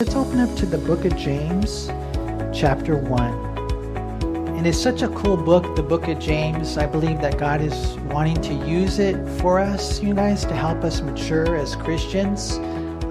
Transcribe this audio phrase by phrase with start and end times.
[0.00, 1.88] Let's open up to the book of James,
[2.56, 3.58] chapter 1.
[4.56, 6.78] And it's such a cool book, the book of James.
[6.78, 7.74] I believe that God is
[8.12, 12.58] wanting to use it for us, you guys, to help us mature as Christians.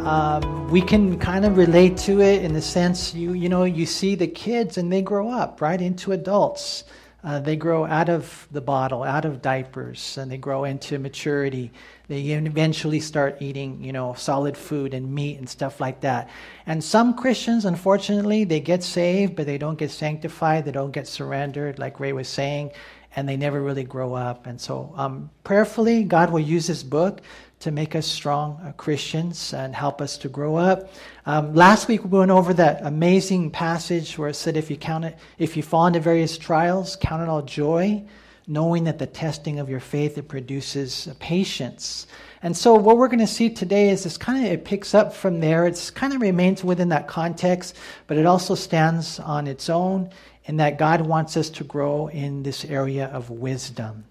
[0.07, 3.85] Um, we can kind of relate to it in the sense you you know you
[3.85, 6.85] see the kids and they grow up right into adults.
[7.27, 11.73] Uh, they grow out of the bottle, out of diapers, and they grow into maturity.
[12.07, 16.29] They eventually start eating, you know, solid food and meat and stuff like that.
[16.65, 20.63] And some Christians, unfortunately, they get saved, but they don't get sanctified.
[20.63, 22.71] They don't get surrendered, like Ray was saying,
[23.13, 24.47] and they never really grow up.
[24.47, 27.19] And so, um, prayerfully, God will use this book
[27.59, 30.91] to make us strong uh, Christians and help us to grow up.
[31.25, 35.05] Um, last week we went over that amazing passage where it said, "If you count
[35.05, 38.03] it, if you fall into various trials, count it all joy,
[38.45, 42.07] knowing that the testing of your faith it produces patience."
[42.43, 45.13] And so what we're going to see today is this kind of it picks up
[45.13, 45.65] from there.
[45.65, 50.11] It's kind of remains within that context, but it also stands on its own
[50.45, 54.05] in that God wants us to grow in this area of wisdom.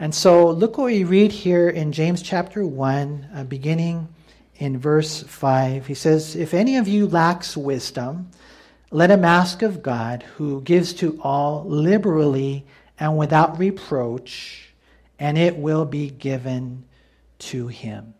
[0.00, 4.08] And so look what we read here in James chapter 1, uh, beginning
[4.56, 5.86] in verse 5.
[5.86, 8.30] He says, If any of you lacks wisdom,
[8.90, 12.66] let him ask of God, who gives to all liberally
[12.98, 14.72] and without reproach,
[15.20, 16.84] and it will be given
[17.38, 18.14] to him.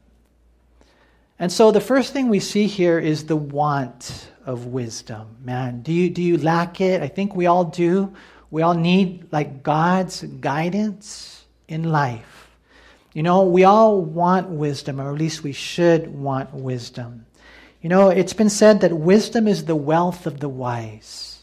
[1.41, 5.39] And so the first thing we see here is the want of wisdom.
[5.43, 7.03] Man, do you, do you lack it?
[7.03, 8.15] I think we all do.
[8.53, 12.51] We all need like God's guidance in life.
[13.13, 17.27] You know, we all want wisdom, or at least we should want wisdom.
[17.81, 21.43] You know, it's been said that wisdom is the wealth of the wise.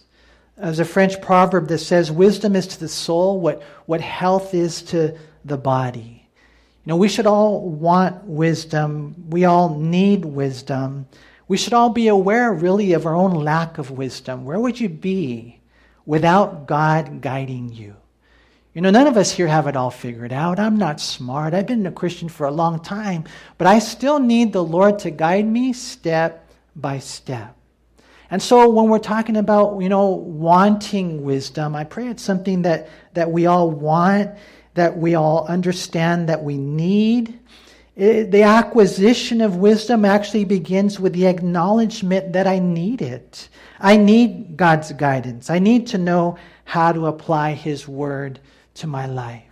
[0.58, 4.82] There's a French proverb that says, Wisdom is to the soul what, what health is
[4.84, 6.28] to the body.
[6.84, 9.16] You know, we should all want wisdom.
[9.30, 11.08] We all need wisdom.
[11.48, 14.46] We should all be aware, really, of our own lack of wisdom.
[14.46, 15.60] Where would you be
[16.06, 17.96] without God guiding you?
[18.74, 20.58] You know, none of us here have it all figured out.
[20.58, 21.54] I'm not smart.
[21.54, 23.26] I've been a Christian for a long time,
[23.58, 27.58] but I still need the Lord to guide me step by step.
[28.30, 32.88] And so when we're talking about, you know, wanting wisdom, I pray it's something that,
[33.14, 34.38] that we all want,
[34.76, 37.38] that we all understand that we need.
[37.98, 43.50] It, the acquisition of wisdom actually begins with the acknowledgement that I need it.
[43.82, 45.50] I need God's guidance.
[45.50, 48.40] I need to know how to apply His word
[48.82, 49.44] to my life.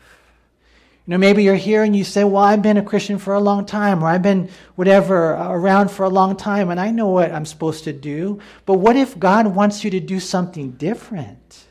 [1.10, 3.40] You know, maybe you're here and you say, Well, I've been a Christian for a
[3.40, 7.32] long time, or I've been whatever around for a long time, and I know what
[7.32, 8.40] I'm supposed to do.
[8.68, 11.66] But what if God wants you to do something different?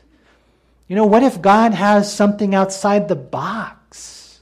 [0.89, 4.41] You know, what if God has something outside the box?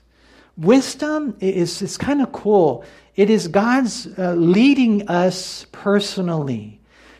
[0.58, 2.84] Wisdom is, is kind of cool.
[3.16, 6.77] It is God's uh, leading us personally.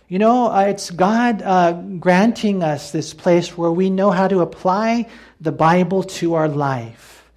[0.10, 4.40] You know, uh, it's God uh, granting us this place where we know how to
[4.40, 5.08] apply
[5.42, 7.30] the Bible to our life.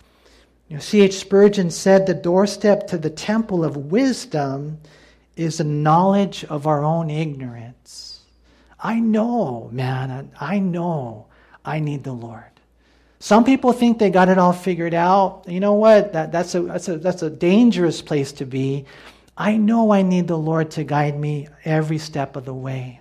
[0.69, 1.15] You know, C.H.
[1.15, 4.79] Spurgeon said the doorstep to the temple of wisdom
[5.37, 8.21] is a knowledge of our own ignorance.
[8.79, 11.27] I know, man, I know
[11.65, 12.45] I need the Lord.
[13.19, 15.43] Some people think they got it all figured out.
[15.49, 16.13] You know what?
[16.13, 18.87] That, that's, a, that's, a, that's a dangerous place to be.
[19.41, 23.01] I know I need the Lord to guide me every step of the way.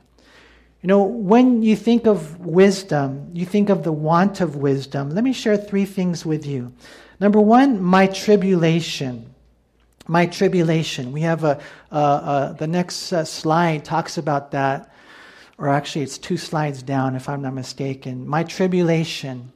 [0.81, 5.09] You know, when you think of wisdom, you think of the want of wisdom.
[5.09, 6.71] Let me share three things with you.
[7.19, 9.33] Number one, my tribulation.
[10.07, 11.11] My tribulation.
[11.11, 11.61] We have a,
[12.57, 14.93] the next uh, slide talks about that,
[15.57, 18.25] or actually, it's two slides down, if I'm not mistaken.
[18.25, 19.51] My tribulation.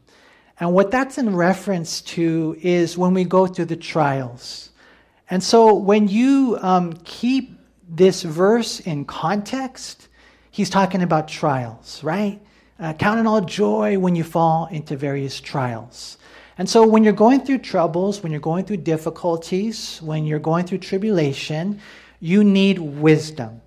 [0.59, 4.71] And what that's in reference to is when we go through the trials.
[5.33, 7.57] And so when you um, keep
[7.89, 10.07] this verse in context,
[10.51, 12.39] he's talking about trials, right?
[12.79, 16.19] Uh, count it all joy when you fall into various trials.
[16.59, 20.67] And so, when you're going through troubles, when you're going through difficulties, when you're going
[20.67, 21.81] through tribulation,
[22.19, 23.59] you need wisdom.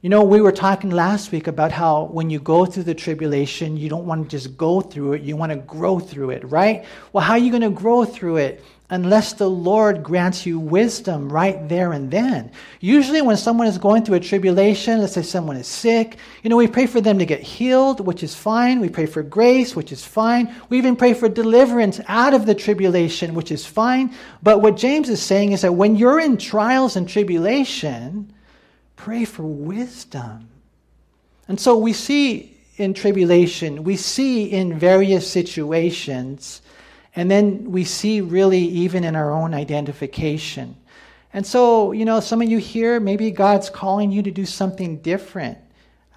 [0.00, 3.76] You know, we were talking last week about how when you go through the tribulation,
[3.76, 6.84] you don't want to just go through it, you want to grow through it, right?
[7.12, 8.62] Well, how are you going to grow through it?
[8.94, 12.52] Unless the Lord grants you wisdom right there and then.
[12.78, 16.56] Usually, when someone is going through a tribulation, let's say someone is sick, you know,
[16.56, 18.78] we pray for them to get healed, which is fine.
[18.78, 20.54] We pray for grace, which is fine.
[20.68, 24.14] We even pray for deliverance out of the tribulation, which is fine.
[24.44, 28.32] But what James is saying is that when you're in trials and tribulation,
[28.94, 30.48] pray for wisdom.
[31.48, 36.62] And so we see in tribulation, we see in various situations
[37.16, 40.76] and then we see really even in our own identification.
[41.32, 44.98] And so, you know, some of you here, maybe God's calling you to do something
[44.98, 45.58] different.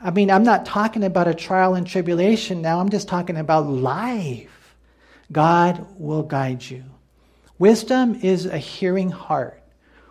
[0.01, 3.67] I mean, I'm not talking about a trial and tribulation now, I'm just talking about
[3.67, 4.75] life.
[5.31, 6.83] God will guide you.
[7.59, 9.61] Wisdom is a hearing heart.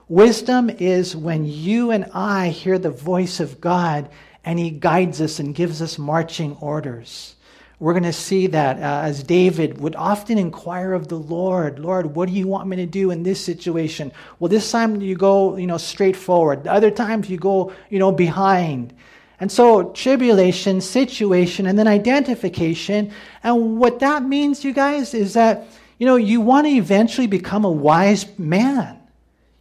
[0.08, 4.08] Wisdom is when you and I hear the voice of God
[4.44, 7.35] and He guides us and gives us marching orders.
[7.78, 12.16] We're going to see that uh, as David would often inquire of the Lord, Lord,
[12.16, 14.12] what do you want me to do in this situation?
[14.38, 16.64] Well, this time you go, you know, straight forward.
[16.64, 18.94] The other times you go, you know, behind.
[19.40, 23.12] And so tribulation, situation, and then identification.
[23.42, 25.66] And what that means, you guys, is that,
[25.98, 28.98] you know, you want to eventually become a wise man.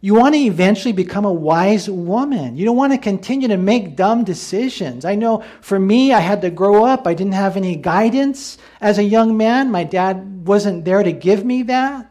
[0.00, 2.56] You want to eventually become a wise woman.
[2.56, 5.04] You don't want to continue to make dumb decisions.
[5.04, 7.06] I know for me, I had to grow up.
[7.06, 9.70] I didn't have any guidance as a young man.
[9.70, 12.10] My dad wasn't there to give me that.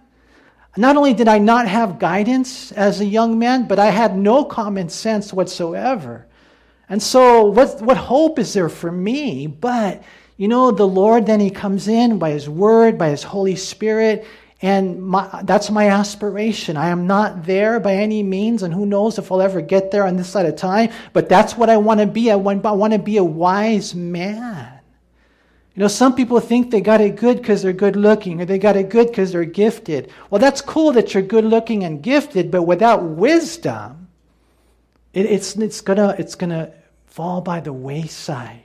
[0.78, 4.44] Not only did I not have guidance as a young man, but I had no
[4.44, 6.26] common sense whatsoever.
[6.90, 9.48] And so, what, what hope is there for me?
[9.48, 10.04] But,
[10.38, 14.28] you know, the Lord then He comes in by His Word, by His Holy Spirit,
[14.62, 16.78] and my, that's my aspiration.
[16.78, 20.08] I am not there by any means, and who knows if I'll ever get there
[20.08, 22.32] on this side of time, but that's what I want to be.
[22.32, 24.80] I want, I want to be a wise man.
[25.76, 28.58] You know, some people think they got it good because they're good looking, or they
[28.58, 30.10] got it good because they're gifted.
[30.30, 34.08] Well, that's cool that you're good looking and gifted, but without wisdom,
[35.14, 36.72] it, it's, it's going it's gonna
[37.08, 38.64] fall by the wayside.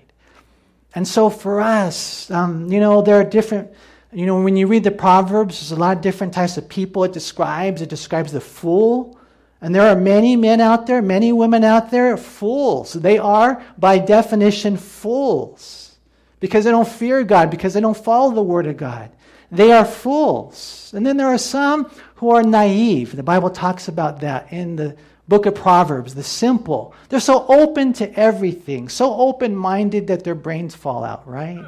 [0.95, 3.73] And so for us, um, you know, there are different
[4.13, 7.05] you know, when you read the Proverbs, there's a lot of different types of people
[7.05, 7.81] it describes.
[7.81, 9.19] It describes the fool.
[9.61, 12.95] And there are many men out there, many women out there, fools.
[12.95, 15.97] They are, by definition, fools.
[16.41, 19.11] Because they don't fear God, because they don't follow the Word of God.
[19.53, 20.91] They are fools.
[20.95, 23.15] And then there are some who are naive.
[23.15, 24.97] The Bible talks about that in the
[25.29, 26.95] book of Proverbs, the simple.
[27.09, 31.65] They're so open to everything, so open minded that their brains fall out, right?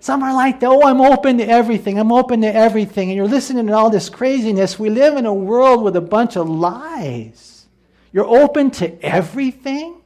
[0.00, 1.98] Some are like, oh, I'm open to everything.
[1.98, 3.10] I'm open to everything.
[3.10, 4.78] And you're listening to all this craziness.
[4.78, 7.66] We live in a world with a bunch of lies.
[8.10, 9.96] You're open to everything?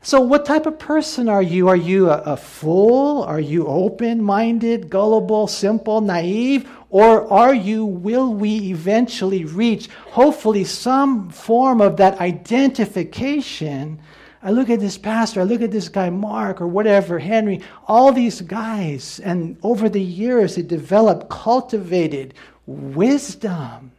[0.00, 1.66] So, what type of person are you?
[1.66, 3.24] Are you a, a fool?
[3.24, 6.70] Are you open minded, gullible, simple, naive?
[6.88, 13.98] Or are you, will we eventually reach, hopefully, some form of that identification
[14.46, 18.12] I look at this pastor, I look at this guy, Mark, or whatever, Henry, all
[18.12, 22.32] these guys, and over the years, they developed, cultivated
[22.64, 23.90] wisdom.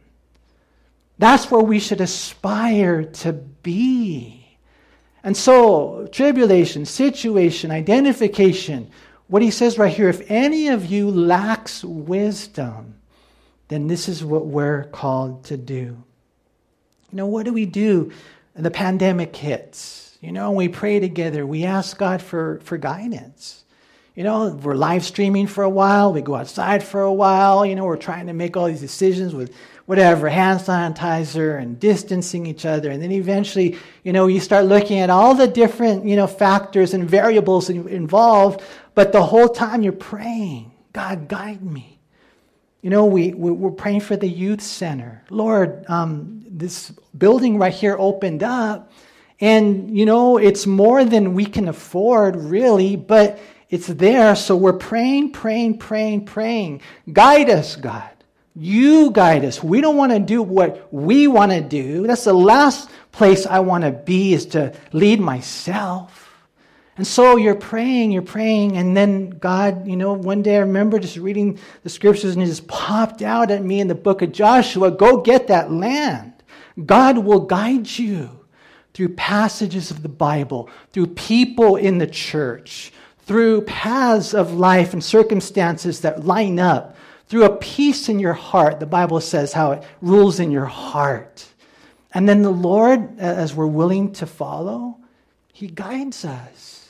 [1.18, 4.56] That's where we should aspire to be.
[5.22, 8.90] And so, tribulation, situation, identification,
[9.26, 12.94] what he says right here if any of you lacks wisdom,
[13.68, 16.02] then this is what we're called to do.
[17.12, 18.12] You know, what do we do?
[18.54, 21.46] The pandemic hits you know, we pray together.
[21.46, 23.64] We ask God for, for guidance.
[24.16, 26.12] You know, we're live streaming for a while.
[26.12, 27.64] We go outside for a while.
[27.64, 29.54] You know, we're trying to make all these decisions with
[29.86, 32.90] whatever, hand sanitizer and distancing each other.
[32.90, 36.94] And then eventually, you know, you start looking at all the different, you know, factors
[36.94, 38.60] and variables involved.
[38.96, 42.00] But the whole time you're praying, God, guide me.
[42.82, 45.22] You know, we, we're praying for the youth center.
[45.30, 48.90] Lord, um, this building right here opened up
[49.40, 53.38] and, you know, it's more than we can afford, really, but
[53.70, 54.34] it's there.
[54.34, 56.80] So we're praying, praying, praying, praying.
[57.12, 58.10] Guide us, God.
[58.56, 59.62] You guide us.
[59.62, 62.06] We don't want to do what we want to do.
[62.06, 66.24] That's the last place I want to be is to lead myself.
[66.96, 70.98] And so you're praying, you're praying, and then God, you know, one day I remember
[70.98, 74.32] just reading the scriptures and it just popped out at me in the book of
[74.32, 76.32] Joshua go get that land.
[76.84, 78.37] God will guide you
[78.98, 85.04] through passages of the Bible, through people in the church, through paths of life and
[85.04, 86.96] circumstances that line up,
[87.28, 88.80] through a peace in your heart.
[88.80, 91.46] The Bible says how it rules in your heart.
[92.12, 94.98] And then the Lord, as we're willing to follow,
[95.52, 96.87] He guides us.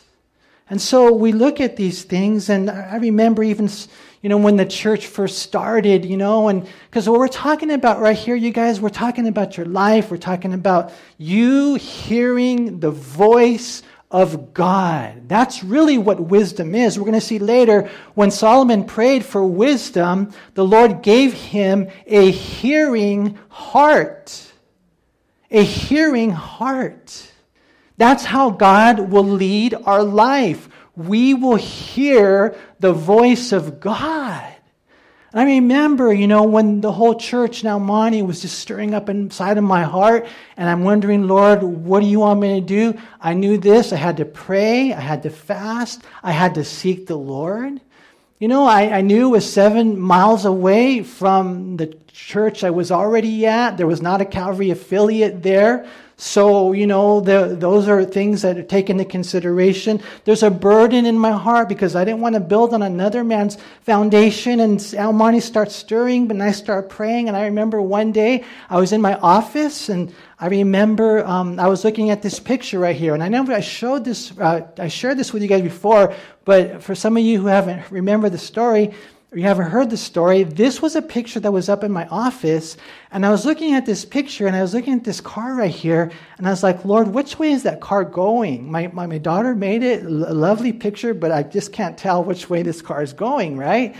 [0.70, 3.68] And so we look at these things, and I remember even
[4.22, 8.00] you know, when the church first started, you know, and because what we're talking about
[8.00, 10.10] right here, you guys, we're talking about your life.
[10.10, 15.28] We're talking about you hearing the voice of God.
[15.28, 16.98] That's really what wisdom is.
[16.98, 22.30] We're going to see later when Solomon prayed for wisdom, the Lord gave him a
[22.30, 24.52] hearing heart.
[25.50, 27.27] A hearing heart.
[27.98, 34.44] That's how God will lead our life we will hear the voice of God.
[35.30, 39.08] And I remember, you know, when the whole church now, Monty, was just stirring up
[39.08, 40.26] inside of my heart,
[40.56, 42.98] and I'm wondering, Lord, what do you want me to do?
[43.20, 43.92] I knew this.
[43.92, 47.80] I had to pray, I had to fast, I had to seek the Lord.
[48.40, 52.90] You know, I, I knew it was seven miles away from the church I was
[52.90, 53.76] already at.
[53.76, 55.86] There was not a Calvary affiliate there.
[56.20, 60.02] So, you know, the, those are things that are taken into consideration.
[60.24, 63.56] There's a burden in my heart because I didn't want to build on another man's
[63.82, 64.58] foundation.
[64.58, 67.28] And Almani starts stirring, but I start praying.
[67.28, 71.68] And I remember one day I was in my office and I remember um, I
[71.68, 73.14] was looking at this picture right here.
[73.14, 76.12] And I know I showed this, uh, I shared this with you guys before,
[76.44, 78.92] but for some of you who haven't remembered the story, or
[79.34, 82.78] you haven't heard the story, this was a picture that was up in my office.
[83.10, 85.70] And I was looking at this picture and I was looking at this car right
[85.70, 86.10] here.
[86.38, 88.70] And I was like, Lord, which way is that car going?
[88.70, 92.48] My, my, my daughter made it, a lovely picture, but I just can't tell which
[92.48, 93.94] way this car is going, right?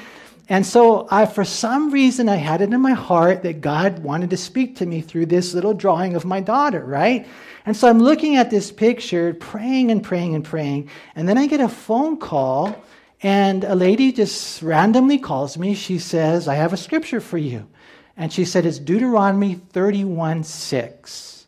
[0.49, 4.31] And so I, for some reason, I had it in my heart that God wanted
[4.31, 7.29] to speak to me through this little drawing of my daughter, right?
[7.67, 10.89] And so I'm looking at this picture, praying and praying and praying.
[11.15, 12.83] And then I get a phone call
[13.23, 15.75] and a lady just randomly calls me.
[15.75, 17.69] She says, I have a scripture for you.
[18.17, 21.47] And she said, It's Deuteronomy 31 6.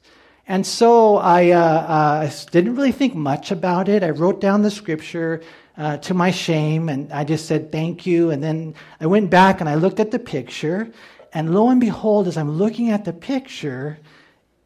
[0.49, 4.03] And so I uh, uh, didn't really think much about it.
[4.03, 5.43] I wrote down the scripture
[5.77, 8.31] uh, to my shame and I just said, Thank you.
[8.31, 10.91] And then I went back and I looked at the picture.
[11.33, 13.99] And lo and behold, as I'm looking at the picture,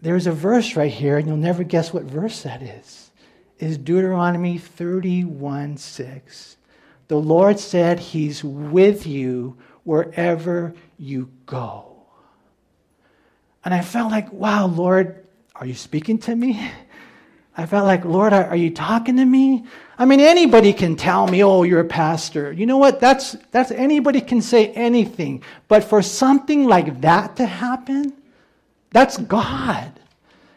[0.00, 3.10] there's a verse right here, and you'll never guess what verse that is.
[3.58, 6.56] Is Deuteronomy 31 6.
[7.08, 11.94] The Lord said He's with you wherever you go.
[13.64, 16.70] And I felt like, wow, Lord, are you speaking to me?
[17.56, 19.64] I felt like, Lord, are you talking to me?
[19.96, 22.50] I mean, anybody can tell me, oh, you're a pastor.
[22.52, 22.98] You know what?
[22.98, 25.42] That's, that's anybody can say anything.
[25.68, 28.12] But for something like that to happen,
[28.90, 29.92] that's God.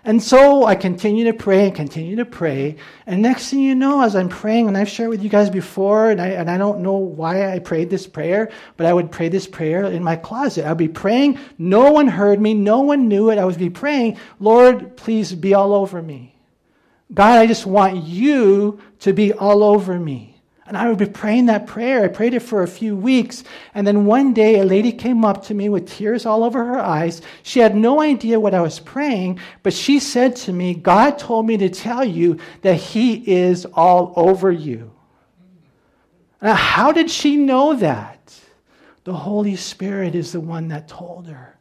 [0.07, 2.77] And so I continue to pray and continue to pray.
[3.05, 6.09] And next thing you know, as I'm praying, and I've shared with you guys before,
[6.11, 9.27] and I, and I don't know why I prayed this prayer, but I would pray
[9.27, 10.65] this prayer in my closet.
[10.65, 11.39] I'd be praying.
[11.57, 12.53] No one heard me.
[12.53, 13.37] No one knew it.
[13.37, 16.39] I would be praying, Lord, please be all over me.
[17.13, 20.36] God, I just want you to be all over me.
[20.67, 22.03] And I would be praying that prayer.
[22.03, 23.45] I prayed it for a few weeks.
[23.73, 26.79] And then one day, a lady came up to me with tears all over her
[26.79, 27.21] eyes.
[27.43, 31.45] She had no idea what I was praying, but she said to me, God told
[31.45, 34.91] me to tell you that He is all over you.
[36.41, 38.33] Now, how did she know that?
[39.05, 41.56] The Holy Spirit is the one that told her.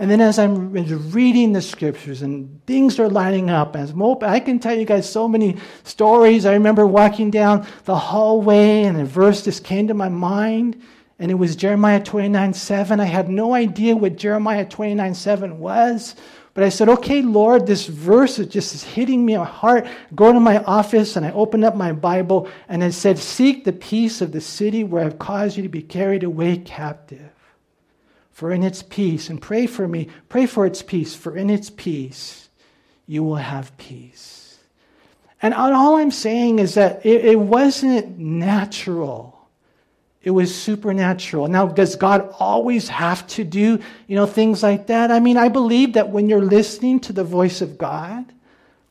[0.00, 3.92] And then as I'm reading the scriptures and things are lining up, as
[4.22, 6.46] I can tell you guys so many stories.
[6.46, 10.80] I remember walking down the hallway and a verse just came to my mind,
[11.18, 12.98] and it was Jeremiah 29 7.
[12.98, 16.16] I had no idea what Jeremiah 29 7 was.
[16.54, 19.86] But I said, okay, Lord, this verse is just hitting me in my heart.
[20.14, 23.72] Go to my office and I opened up my Bible and it said, Seek the
[23.74, 27.30] peace of the city where I've caused you to be carried away captive
[28.40, 31.68] for in its peace, and pray for me, pray for its peace, for in its
[31.68, 32.48] peace
[33.06, 34.56] you will have peace.
[35.42, 39.46] And all I'm saying is that it, it wasn't natural.
[40.22, 41.48] It was supernatural.
[41.48, 45.10] Now, does God always have to do, you know, things like that?
[45.10, 48.24] I mean, I believe that when you're listening to the voice of God,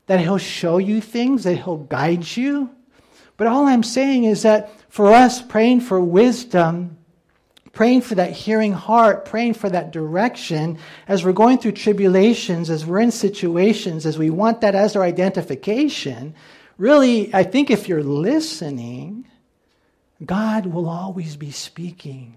[0.05, 2.69] that He'll show you things, that He'll guide you.
[3.35, 6.98] But all I'm saying is that for us praying for wisdom,
[7.71, 12.85] praying for that hearing heart, praying for that direction as we're going through tribulations, as
[12.85, 16.33] we're in situations, as we want that as our identification.
[16.77, 19.27] Really, I think if you're listening,
[20.25, 22.35] God will always be speaking.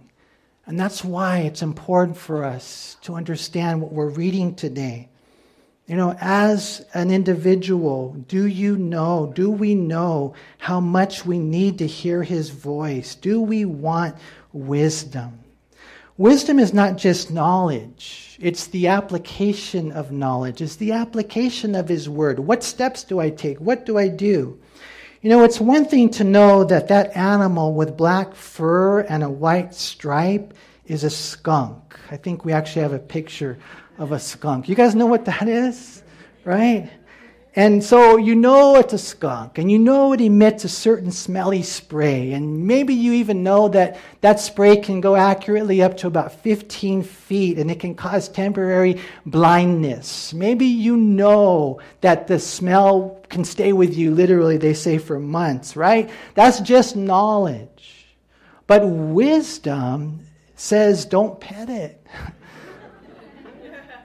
[0.66, 5.08] And that's why it's important for us to understand what we're reading today.
[5.86, 11.78] You know, as an individual, do you know, do we know how much we need
[11.78, 13.16] to hear his voice?
[13.16, 14.16] Do we want
[14.52, 15.38] wisdom.
[16.18, 22.08] Wisdom is not just knowledge, it's the application of knowledge, it's the application of His
[22.08, 22.38] Word.
[22.38, 23.58] What steps do I take?
[23.58, 24.58] What do I do?
[25.22, 29.30] You know, it's one thing to know that that animal with black fur and a
[29.30, 30.52] white stripe
[30.86, 31.98] is a skunk.
[32.10, 33.56] I think we actually have a picture
[33.98, 34.68] of a skunk.
[34.68, 36.02] You guys know what that is,
[36.44, 36.90] right?
[37.54, 41.62] And so you know it's a skunk, and you know it emits a certain smelly
[41.62, 46.32] spray, and maybe you even know that that spray can go accurately up to about
[46.32, 50.32] 15 feet, and it can cause temporary blindness.
[50.32, 55.76] Maybe you know that the smell can stay with you, literally, they say, for months,
[55.76, 56.08] right?
[56.34, 58.06] That's just knowledge.
[58.66, 62.01] But wisdom says don't pet it.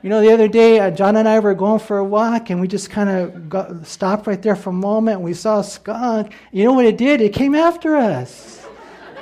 [0.04, 2.62] You know, the other day, uh, John and I were going for a walk, and
[2.62, 6.34] we just kind of stopped right there for a moment, and we saw a skunk.
[6.52, 7.22] You know what it did?
[7.22, 8.66] It came after us.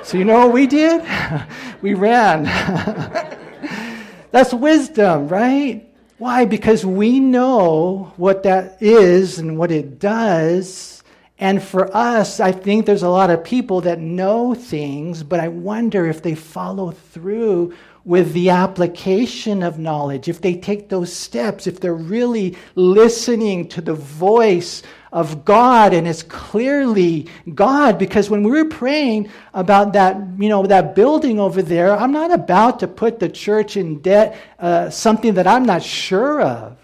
[0.02, 1.02] So, you know what we did?
[1.82, 2.44] we ran.
[4.30, 5.88] That's wisdom, right?
[6.18, 6.44] Why?
[6.44, 11.02] Because we know what that is and what it does.
[11.38, 15.48] And for us, I think there's a lot of people that know things, but I
[15.48, 17.74] wonder if they follow through
[18.06, 23.80] with the application of knowledge, if they take those steps, if they're really listening to
[23.80, 30.16] the voice of God and it's clearly God because when we were praying about that,
[30.38, 34.38] you know, that building over there, I'm not about to put the church in debt,
[34.60, 36.78] uh, something that I'm not sure of.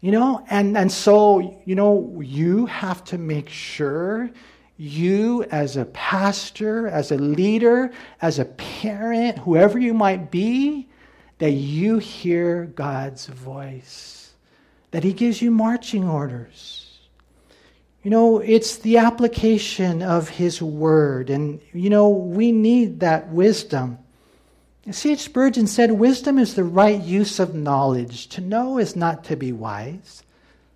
[0.00, 4.30] You know, and, and so, you know, you have to make sure
[4.84, 10.88] you, as a pastor, as a leader, as a parent, whoever you might be,
[11.38, 14.32] that you hear God's voice,
[14.90, 16.98] that He gives you marching orders.
[18.02, 23.98] You know, it's the application of His Word, and, you know, we need that wisdom.
[24.90, 25.20] C.H.
[25.20, 28.28] Spurgeon said, Wisdom is the right use of knowledge.
[28.28, 30.22] To know is not to be wise.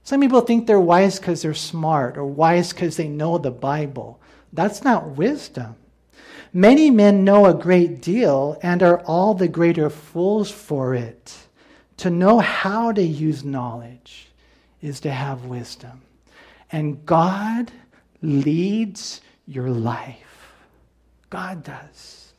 [0.09, 4.19] Some people think they're wise because they're smart or wise because they know the Bible.
[4.55, 5.77] That's not wisdom.
[6.51, 11.37] Many men know a great deal and are all the greater fools for it.
[11.99, 14.29] To know how to use knowledge
[14.81, 16.01] is to have wisdom.
[16.73, 17.71] And God
[18.23, 20.55] leads your life.
[21.29, 22.33] God does.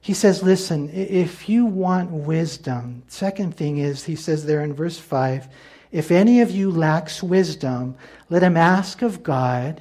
[0.00, 4.98] He says, listen, if you want wisdom, second thing is, he says there in verse
[4.98, 5.46] 5,
[5.94, 7.94] if any of you lacks wisdom,
[8.28, 9.80] let him ask of God,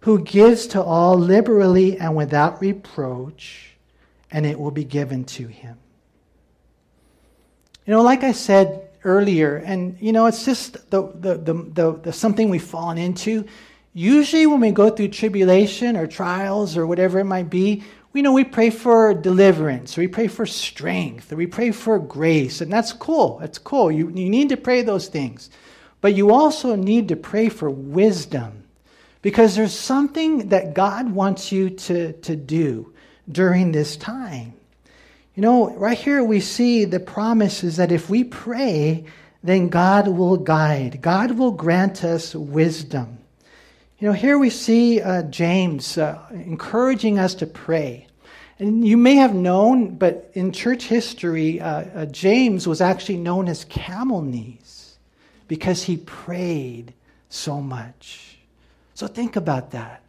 [0.00, 3.70] who gives to all liberally and without reproach,
[4.30, 5.78] and it will be given to him.
[7.86, 12.00] You know, like I said earlier, and you know, it's just the, the, the, the,
[12.02, 13.46] the something we've fallen into.
[13.94, 17.82] Usually, when we go through tribulation or trials or whatever it might be,
[18.16, 21.98] we know we pray for deliverance, or we pray for strength, or we pray for
[21.98, 23.36] grace, and that's cool.
[23.40, 23.92] That's cool.
[23.92, 25.50] You, you need to pray those things.
[26.00, 28.64] But you also need to pray for wisdom
[29.20, 32.90] because there's something that God wants you to, to do
[33.30, 34.54] during this time.
[35.34, 39.04] You know, right here we see the promise is that if we pray,
[39.42, 43.18] then God will guide, God will grant us wisdom.
[43.98, 48.06] You know, here we see uh, James uh, encouraging us to pray.
[48.58, 53.48] And you may have known, but in church history, uh, uh, James was actually known
[53.48, 54.98] as camel knees
[55.48, 56.92] because he prayed
[57.30, 58.36] so much.
[58.92, 60.02] So think about that.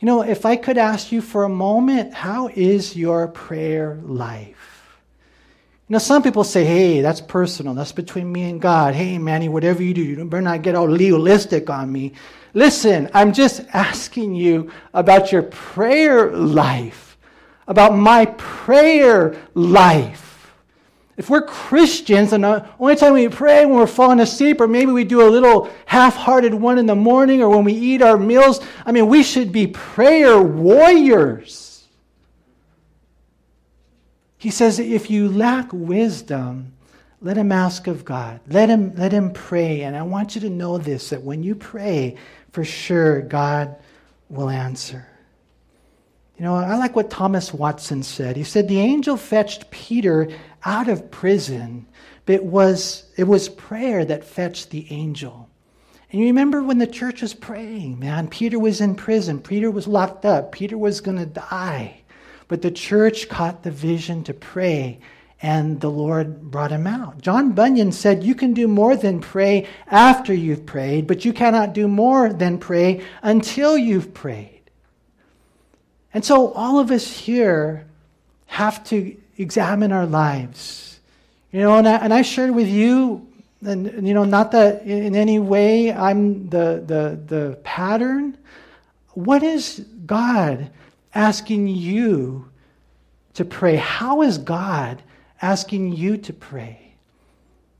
[0.00, 4.98] You know, if I could ask you for a moment, how is your prayer life?
[5.88, 7.72] You know, some people say, hey, that's personal.
[7.72, 8.94] That's between me and God.
[8.94, 12.12] Hey, Manny, whatever you do, you better not get all legalistic on me.
[12.54, 17.16] Listen, I'm just asking you about your prayer life,
[17.66, 20.52] about my prayer life.
[21.16, 24.92] If we're Christians and the only time we pray when we're falling asleep, or maybe
[24.92, 28.18] we do a little half hearted one in the morning, or when we eat our
[28.18, 31.86] meals, I mean, we should be prayer warriors.
[34.38, 36.72] He says, if you lack wisdom,
[37.20, 38.40] let him ask of God.
[38.48, 39.82] Let him, let him pray.
[39.82, 42.16] And I want you to know this that when you pray,
[42.52, 43.76] for sure God
[44.28, 45.06] will answer.
[46.38, 48.36] You know, I like what Thomas Watson said.
[48.36, 50.28] He said, The angel fetched Peter
[50.64, 51.86] out of prison,
[52.26, 55.48] but it was, it was prayer that fetched the angel.
[56.10, 59.86] And you remember when the church was praying, man, Peter was in prison, Peter was
[59.86, 62.02] locked up, Peter was going to die.
[62.48, 65.00] But the church caught the vision to pray
[65.42, 67.20] and the Lord brought him out.
[67.20, 71.72] John Bunyan said, You can do more than pray after you've prayed, but you cannot
[71.72, 74.60] do more than pray until you've prayed.
[76.14, 77.86] And so, all of us here
[78.46, 81.00] have to examine our lives.
[81.50, 83.26] You know, and I, and I shared with you,
[83.64, 88.38] and you know, not that in any way I'm the, the, the pattern.
[89.14, 90.70] What is God
[91.14, 92.48] asking you
[93.34, 93.76] to pray?
[93.76, 95.02] How is God
[95.42, 96.78] asking you to pray.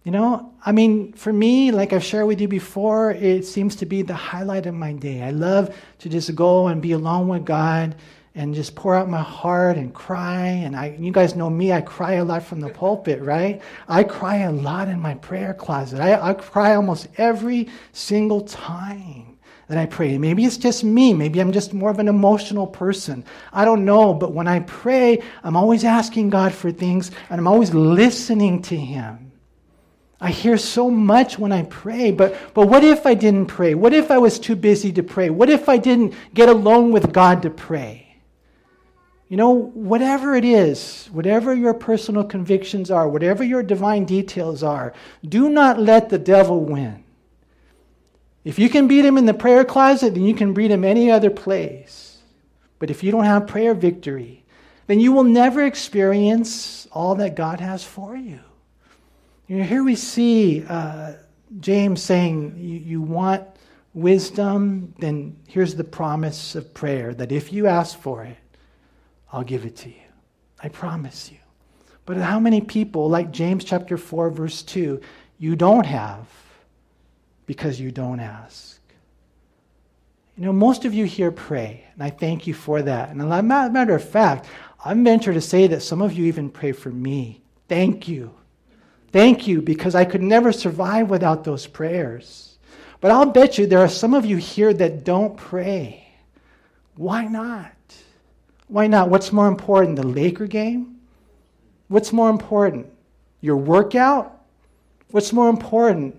[0.05, 3.87] You know, I mean, for me, like I've shared with you before, it seems to
[3.87, 5.23] be the highlight of my day.
[5.23, 7.95] I love to just go and be alone with God
[8.35, 10.41] and just pour out my heart and cry.
[10.41, 13.63] And I, you guys know me, I cry a lot from the pulpit, right?
[13.89, 16.01] I cry a lot in my prayer closet.
[16.01, 19.32] I, I cry almost every single time
[19.69, 20.19] that I pray.
[20.19, 21.15] Maybe it's just me.
[21.15, 23.25] Maybe I'm just more of an emotional person.
[23.53, 24.13] I don't know.
[24.13, 28.77] But when I pray, I'm always asking God for things and I'm always listening to
[28.77, 29.33] Him.
[30.21, 33.75] I hear so much when I pray, but, but what if I didn't pray?
[33.75, 35.31] What if I was too busy to pray?
[35.31, 38.19] What if I didn't get alone with God to pray?
[39.29, 44.93] You know, whatever it is, whatever your personal convictions are, whatever your divine details are,
[45.27, 47.02] do not let the devil win.
[48.45, 51.11] If you can beat him in the prayer closet, then you can beat him any
[51.11, 52.19] other place.
[52.79, 54.45] But if you don't have prayer victory,
[54.89, 58.41] then you will never experience all that God has for you.
[59.47, 61.15] You know, here we see uh,
[61.61, 63.45] James saying, you, you want
[63.95, 68.39] wisdom, then here's the promise of prayer that if you ask for it,
[69.33, 69.95] I'll give it to you.
[70.63, 71.39] I promise you.
[72.05, 75.01] But how many people, like James chapter 4, verse 2,
[75.39, 76.27] you don't have
[77.47, 78.81] because you don't ask?
[80.37, 83.11] You know, most of you here pray, and I thank you for that.
[83.11, 84.47] And as a matter of fact,
[84.85, 87.43] I venture to say that some of you even pray for me.
[87.69, 88.35] Thank you.
[89.13, 92.59] Thank you, because I could never survive without those prayers.
[93.01, 96.09] But I'll bet you there are some of you here that don't pray.
[96.95, 97.73] Why not?
[98.69, 99.11] Why not?
[99.11, 101.01] What's more important, the Laker game?
[101.89, 102.87] What's more important,
[103.43, 104.41] your workout?
[105.11, 106.17] What's more important?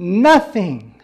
[0.00, 0.94] Nothing.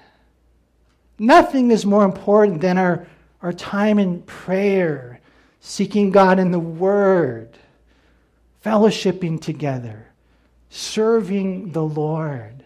[1.18, 3.06] Nothing is more important than our,
[3.42, 5.20] our time in prayer,
[5.60, 7.58] seeking God in the Word,
[8.64, 10.06] fellowshipping together,
[10.70, 12.64] serving the Lord.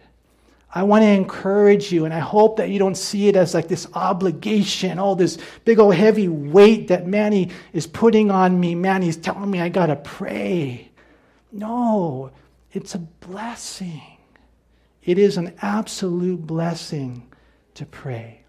[0.73, 3.67] I want to encourage you, and I hope that you don't see it as like
[3.67, 8.73] this obligation, all this big old heavy weight that Manny is putting on me.
[8.73, 10.91] Manny's telling me I got to pray.
[11.51, 12.31] No,
[12.71, 14.10] it's a blessing.
[15.03, 17.27] It is an absolute blessing
[17.75, 18.41] to pray.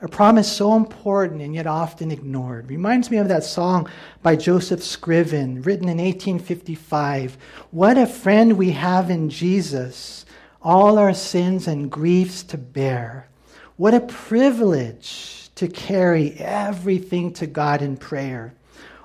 [0.00, 2.68] A promise so important and yet often ignored.
[2.68, 3.88] Reminds me of that song
[4.20, 7.38] by Joseph Scriven, written in 1855.
[7.70, 10.26] What a friend we have in Jesus
[10.60, 13.28] all our sins and griefs to bear.
[13.76, 18.54] What a privilege to carry everything to God in prayer.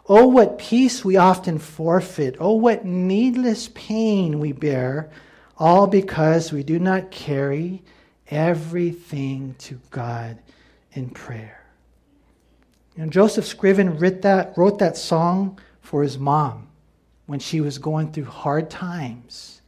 [0.10, 2.38] Oh, what peace we often forfeit.
[2.40, 5.12] Oh, what needless pain we bear,
[5.58, 7.84] all because we do not carry
[8.30, 10.38] everything to God
[10.94, 11.64] in prayer.
[12.96, 16.68] And Joseph Scriven that, wrote that song for his mom
[17.28, 19.62] when she was going through hard times.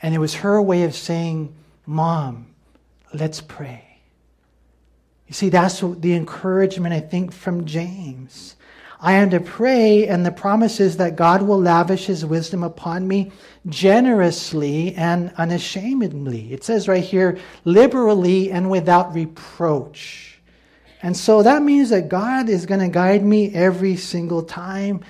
[0.00, 1.54] And it was her way of saying,
[1.86, 2.54] Mom,
[3.14, 4.00] let's pray.
[5.28, 8.56] You see, that's the encouragement, I think, from James.
[9.04, 13.08] I am to pray, and the promise is that God will lavish his wisdom upon
[13.08, 13.32] me
[13.66, 16.52] generously and unashamedly.
[16.52, 20.40] It says right here, liberally and without reproach.
[21.02, 25.00] And so that means that God is going to guide me every single time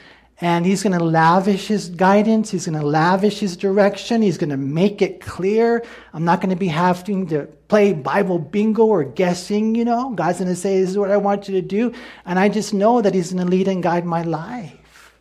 [0.43, 2.51] and he's going to lavish his guidance.
[2.51, 4.23] He's going to lavish his direction.
[4.23, 5.85] He's going to make it clear.
[6.13, 10.11] I'm not going to be having to play Bible bingo or guessing, you know.
[10.11, 11.95] God's going to say, This is what I want you to do.
[12.27, 15.15] And I just know that he's going to lead and guide my life.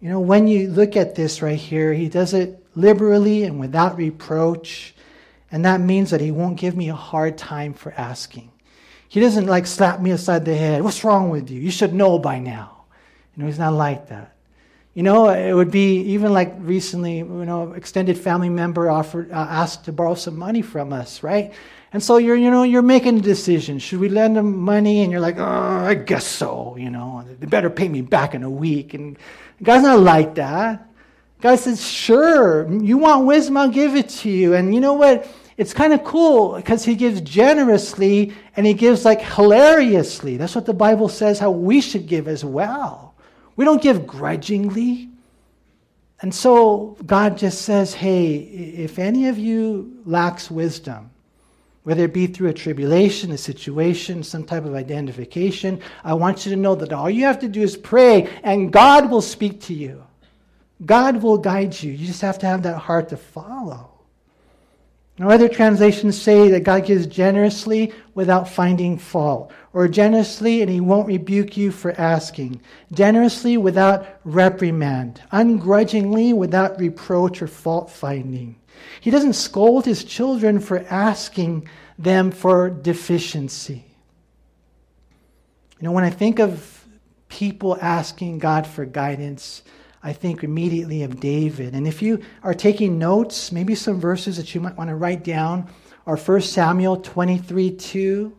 [0.00, 3.96] You know, when you look at this right here, he does it liberally and without
[3.96, 4.94] reproach.
[5.50, 8.52] And that means that he won't give me a hard time for asking.
[9.08, 10.82] He doesn't like slap me aside the head.
[10.82, 11.60] What's wrong with you?
[11.60, 12.71] You should know by now.
[13.36, 14.34] You know, he's not like that.
[14.94, 19.46] You know, it would be even like recently, you know, extended family member offered, uh,
[19.48, 21.54] asked to borrow some money from us, right?
[21.94, 23.78] And so you're, you know, you're making a decision.
[23.78, 25.02] Should we lend them money?
[25.02, 26.76] And you're like, oh, I guess so.
[26.78, 28.92] You know, they better pay me back in a week.
[28.92, 29.18] And
[29.62, 30.88] God's not like that.
[31.40, 34.54] God says, sure, you want wisdom, I'll give it to you.
[34.54, 35.26] And you know what?
[35.56, 40.36] It's kind of cool because he gives generously and he gives like hilariously.
[40.36, 43.11] That's what the Bible says how we should give as well.
[43.56, 45.08] We don't give grudgingly.
[46.20, 51.10] And so God just says, hey, if any of you lacks wisdom,
[51.82, 56.50] whether it be through a tribulation, a situation, some type of identification, I want you
[56.52, 59.74] to know that all you have to do is pray and God will speak to
[59.74, 60.04] you.
[60.84, 61.92] God will guide you.
[61.92, 63.91] You just have to have that heart to follow.
[65.18, 70.80] Now, other translations say that God gives generously without finding fault, or generously and he
[70.80, 78.56] won't rebuke you for asking, generously without reprimand, ungrudgingly without reproach or fault finding.
[79.00, 83.84] He doesn't scold his children for asking them for deficiency.
[85.78, 86.86] You know, when I think of
[87.28, 89.62] people asking God for guidance,
[90.02, 91.74] I think immediately of David.
[91.74, 95.22] And if you are taking notes, maybe some verses that you might want to write
[95.22, 95.68] down
[96.06, 98.36] are 1 Samuel 23 2.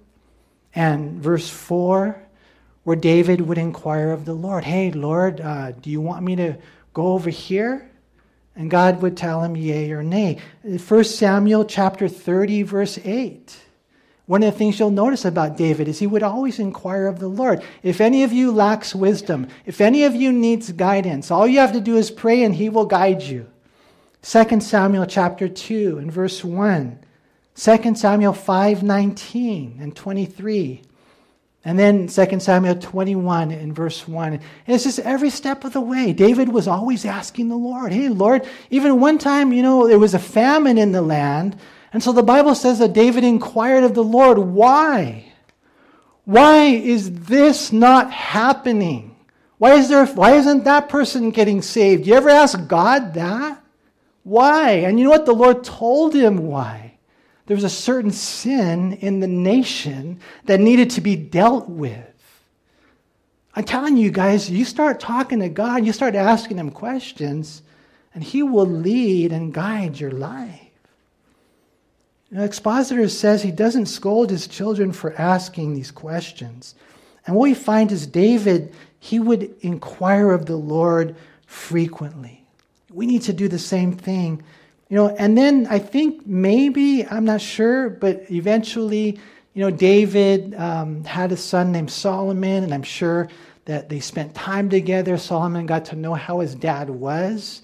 [0.76, 2.21] and verse 4,
[2.84, 6.58] where David would inquire of the Lord, Hey, Lord, uh, do you want me to
[6.93, 7.89] go over here?
[8.56, 10.39] And God would tell him yea or nay.
[10.63, 13.58] 1 Samuel chapter 30, verse 8.
[14.25, 17.27] One of the things you'll notice about David is he would always inquire of the
[17.27, 17.62] Lord.
[17.81, 21.73] If any of you lacks wisdom, if any of you needs guidance, all you have
[21.73, 23.47] to do is pray and he will guide you.
[24.21, 26.99] 2 Samuel chapter 2 and verse 1.
[27.55, 30.81] 2 Samuel 5:19 and 23.
[31.65, 34.33] And then 2 Samuel 21 in verse 1.
[34.33, 36.12] And it's just every step of the way.
[36.12, 40.13] David was always asking the Lord, Hey, Lord, even one time, you know, there was
[40.13, 41.57] a famine in the land.
[41.93, 45.32] And so the Bible says that David inquired of the Lord, Why?
[46.25, 49.15] Why is this not happening?
[49.58, 52.08] Why, is there, why isn't that person getting saved?
[52.08, 53.62] You ever ask God that?
[54.23, 54.71] Why?
[54.71, 55.25] And you know what?
[55.25, 56.97] The Lord told him why
[57.45, 62.10] there was a certain sin in the nation that needed to be dealt with.
[63.56, 67.62] I'm telling you guys, you start talking to God, you start asking Him questions,
[68.13, 70.60] and He will lead and guide your life.
[72.34, 76.76] Know, Expositor says he doesn't scold his children for asking these questions.
[77.26, 81.15] And what we find is David, he would inquire of the Lord
[81.46, 82.46] frequently.
[82.91, 84.43] We need to do the same thing
[84.93, 89.17] you know, and then I think maybe, I'm not sure, but eventually,
[89.56, 93.28] you know, David um, had a son named Solomon, and I'm sure
[93.65, 95.17] that they spent time together.
[95.17, 97.63] Solomon got to know how his dad was.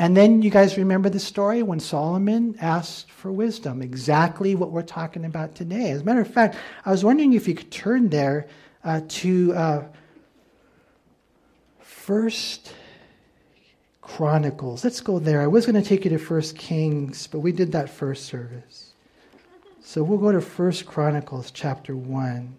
[0.00, 4.80] And then you guys remember the story when Solomon asked for wisdom, exactly what we're
[4.80, 5.90] talking about today.
[5.90, 8.48] As a matter of fact, I was wondering if you could turn there
[8.82, 9.84] uh, to uh,
[11.80, 12.72] First
[14.00, 14.84] Chronicles.
[14.84, 15.42] Let's go there.
[15.42, 18.94] I was going to take you to First Kings, but we did that first service.
[19.82, 22.56] So we'll go to First Chronicles chapter 1.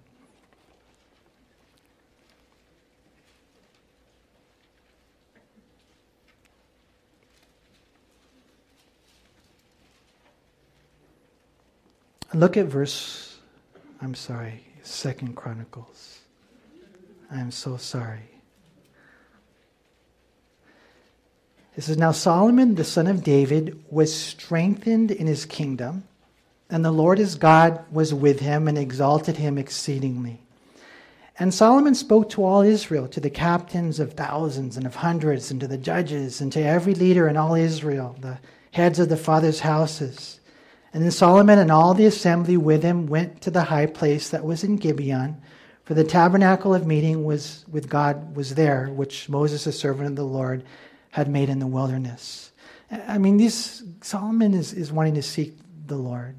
[12.34, 13.38] Look at verse,
[14.02, 16.20] I'm sorry, Second Chronicles.
[17.30, 18.32] I'm so sorry.
[21.76, 26.04] It says, Now Solomon, the son of David, was strengthened in his kingdom,
[26.70, 30.42] and the Lord his God was with him and exalted him exceedingly.
[31.40, 35.60] And Solomon spoke to all Israel, to the captains of thousands and of hundreds, and
[35.62, 38.40] to the judges, and to every leader in all Israel, the
[38.72, 40.41] heads of the fathers' houses.
[40.94, 44.44] And then Solomon and all the assembly with him went to the high place that
[44.44, 45.42] was in Gibeon,
[45.84, 50.16] for the tabernacle of meeting was with God was there, which Moses, the servant of
[50.16, 50.64] the Lord,
[51.12, 52.52] had made in the wilderness.
[52.90, 55.54] I mean, this Solomon is, is wanting to seek
[55.88, 56.36] the Lord.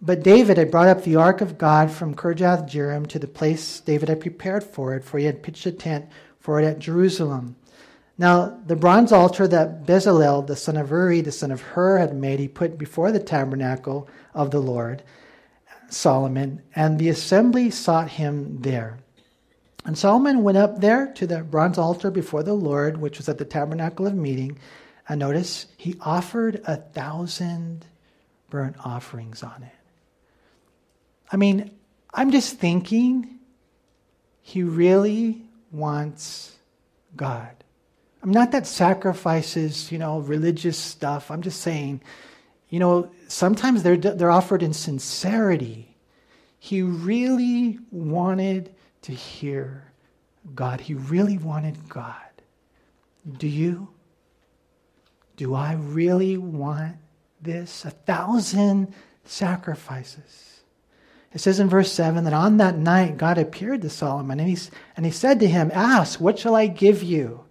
[0.00, 3.80] But David had brought up the ark of God from Kirjath Jearim to the place
[3.80, 6.06] David had prepared for it, for he had pitched a tent
[6.38, 7.56] for it at Jerusalem.
[8.20, 12.16] Now, the bronze altar that Bezalel, the son of Uri, the son of Hur, had
[12.16, 15.04] made, he put before the tabernacle of the Lord,
[15.88, 18.98] Solomon, and the assembly sought him there.
[19.84, 23.38] And Solomon went up there to the bronze altar before the Lord, which was at
[23.38, 24.58] the tabernacle of meeting.
[25.08, 27.86] And notice, he offered a thousand
[28.50, 29.72] burnt offerings on it.
[31.30, 31.70] I mean,
[32.12, 33.38] I'm just thinking
[34.42, 36.56] he really wants
[37.14, 37.54] God.
[38.28, 41.30] I'm not that sacrifices, you know, religious stuff.
[41.30, 42.02] I'm just saying,
[42.68, 45.96] you know, sometimes they're, they're offered in sincerity.
[46.58, 49.90] He really wanted to hear
[50.54, 50.82] God.
[50.82, 52.20] He really wanted God.
[53.38, 53.88] Do you?
[55.38, 56.96] Do I really want
[57.40, 57.86] this?
[57.86, 58.92] A thousand
[59.24, 60.60] sacrifices.
[61.32, 64.58] It says in verse 7 that on that night God appeared to Solomon and he,
[64.98, 67.46] and he said to him, Ask, what shall I give you?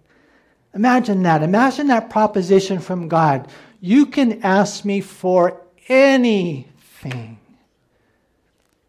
[0.74, 1.42] Imagine that.
[1.42, 3.48] Imagine that proposition from God.
[3.80, 7.38] You can ask me for anything.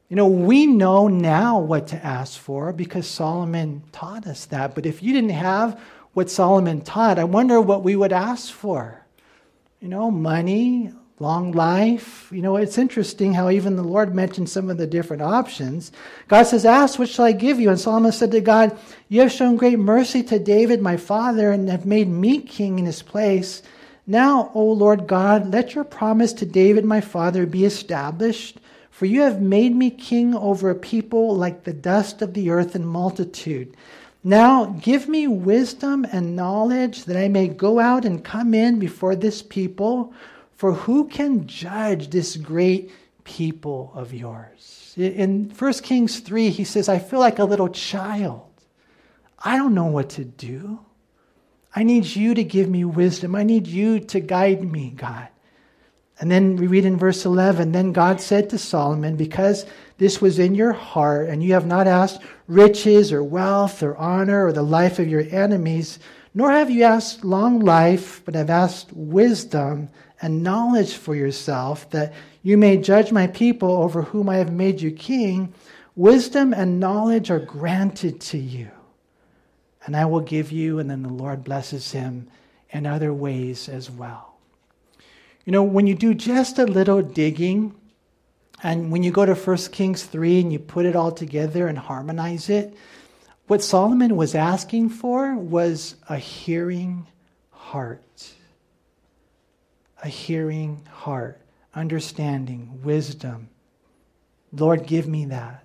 [0.09, 4.73] You know, we know now what to ask for because Solomon taught us that.
[4.73, 5.79] But if you didn't have
[6.13, 9.05] what Solomon taught, I wonder what we would ask for.
[9.79, 12.29] You know, money, long life.
[12.31, 15.91] You know, it's interesting how even the Lord mentioned some of the different options.
[16.27, 17.69] God says, Ask, what shall I give you?
[17.69, 18.77] And Solomon said to God,
[19.09, 22.85] You have shown great mercy to David, my father, and have made me king in
[22.85, 23.61] his place.
[24.07, 28.59] Now, O Lord God, let your promise to David, my father, be established.
[28.89, 32.75] For you have made me king over a people like the dust of the earth
[32.75, 33.75] in multitude.
[34.23, 39.15] Now give me wisdom and knowledge that I may go out and come in before
[39.15, 40.13] this people.
[40.59, 42.91] For who can judge this great
[43.23, 44.93] people of yours?
[44.97, 48.41] In 1 Kings 3, he says, I feel like a little child.
[49.39, 50.81] I don't know what to do.
[51.73, 53.35] I need you to give me wisdom.
[53.35, 55.29] I need you to guide me, God.
[56.19, 59.65] And then we read in verse 11 Then God said to Solomon, Because
[59.97, 64.47] this was in your heart, and you have not asked riches or wealth or honor
[64.47, 65.99] or the life of your enemies,
[66.33, 69.87] nor have you asked long life, but have asked wisdom
[70.21, 74.81] and knowledge for yourself, that you may judge my people over whom I have made
[74.81, 75.53] you king,
[75.95, 78.69] wisdom and knowledge are granted to you.
[79.85, 82.27] And I will give you, and then the Lord blesses him
[82.69, 84.35] in other ways as well.
[85.45, 87.73] You know, when you do just a little digging,
[88.61, 91.77] and when you go to 1 Kings 3 and you put it all together and
[91.77, 92.75] harmonize it,
[93.47, 97.07] what Solomon was asking for was a hearing
[97.49, 98.33] heart.
[100.03, 101.41] A hearing heart,
[101.73, 103.49] understanding, wisdom.
[104.51, 105.63] Lord, give me that.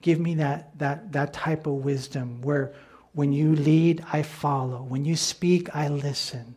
[0.00, 2.74] Give me that, that, that type of wisdom where
[3.12, 4.82] when you lead, I follow.
[4.82, 6.56] When you speak, I listen.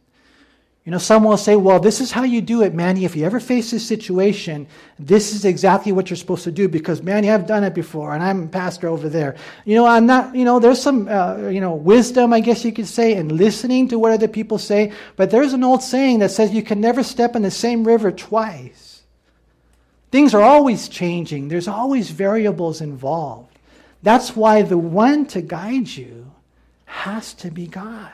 [0.86, 3.06] You know, some will say, well, this is how you do it, Manny.
[3.06, 4.68] If you ever face this situation,
[5.00, 8.24] this is exactly what you're supposed to do because, Manny, I've done it before and
[8.24, 9.36] I'm a pastor over there.
[9.66, 12.72] You know, I'm not, you know, there's some, uh, you know, wisdom, I guess you
[12.72, 14.94] could say, in listening to what other people say.
[15.16, 18.12] But there's an old saying that says you can never step in the same river
[18.12, 19.02] twice.
[20.12, 23.58] Things are always changing, there's always variables involved.
[24.04, 26.32] That's why the one to guide you
[26.86, 28.12] has to be God.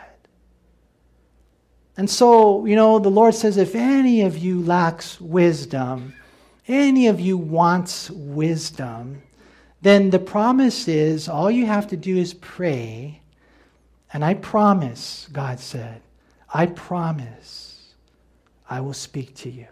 [1.97, 6.13] And so, you know, the Lord says, if any of you lacks wisdom,
[6.67, 9.21] any of you wants wisdom,
[9.82, 13.21] then the promise is all you have to do is pray.
[14.13, 16.01] And I promise, God said,
[16.54, 17.93] I promise
[18.69, 19.67] I will speak to you.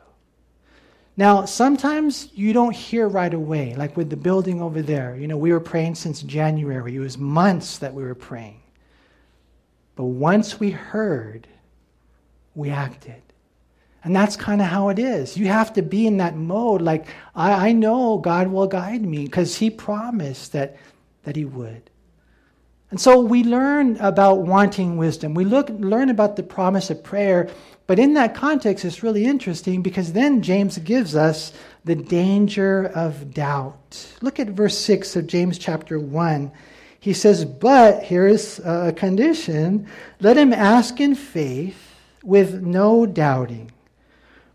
[1.16, 5.18] Now, sometimes you don't hear right away, like with the building over there.
[5.18, 6.96] You know, we were praying since January.
[6.96, 8.62] It was months that we were praying.
[9.98, 11.46] But once we heard,
[12.56, 13.22] we acted.
[14.04, 15.38] And that's kind of how it is.
[15.38, 19.26] You have to be in that mode, like, I, I know God will guide me
[19.26, 20.78] because He promised that,
[21.24, 21.90] that He would.
[22.92, 25.34] And so we learn about wanting wisdom.
[25.34, 27.50] We look, learn about the promise of prayer,
[27.86, 31.54] but in that context, it's really interesting because then James gives us
[31.86, 34.08] the danger of doubt.
[34.22, 36.52] Look at verse 6 of James chapter 1.
[37.00, 39.88] He says, But here is a condition
[40.20, 41.89] let him ask in faith
[42.24, 43.72] with no doubting.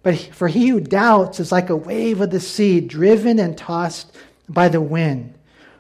[0.03, 4.15] But for he who doubts is like a wave of the sea, driven and tossed
[4.49, 5.35] by the wind.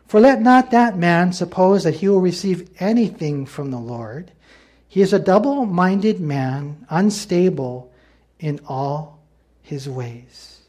[0.06, 4.32] For let not that man suppose that he will receive anything from the Lord.
[4.88, 7.92] He is a double minded man, unstable
[8.38, 9.18] in all
[9.62, 10.60] his ways.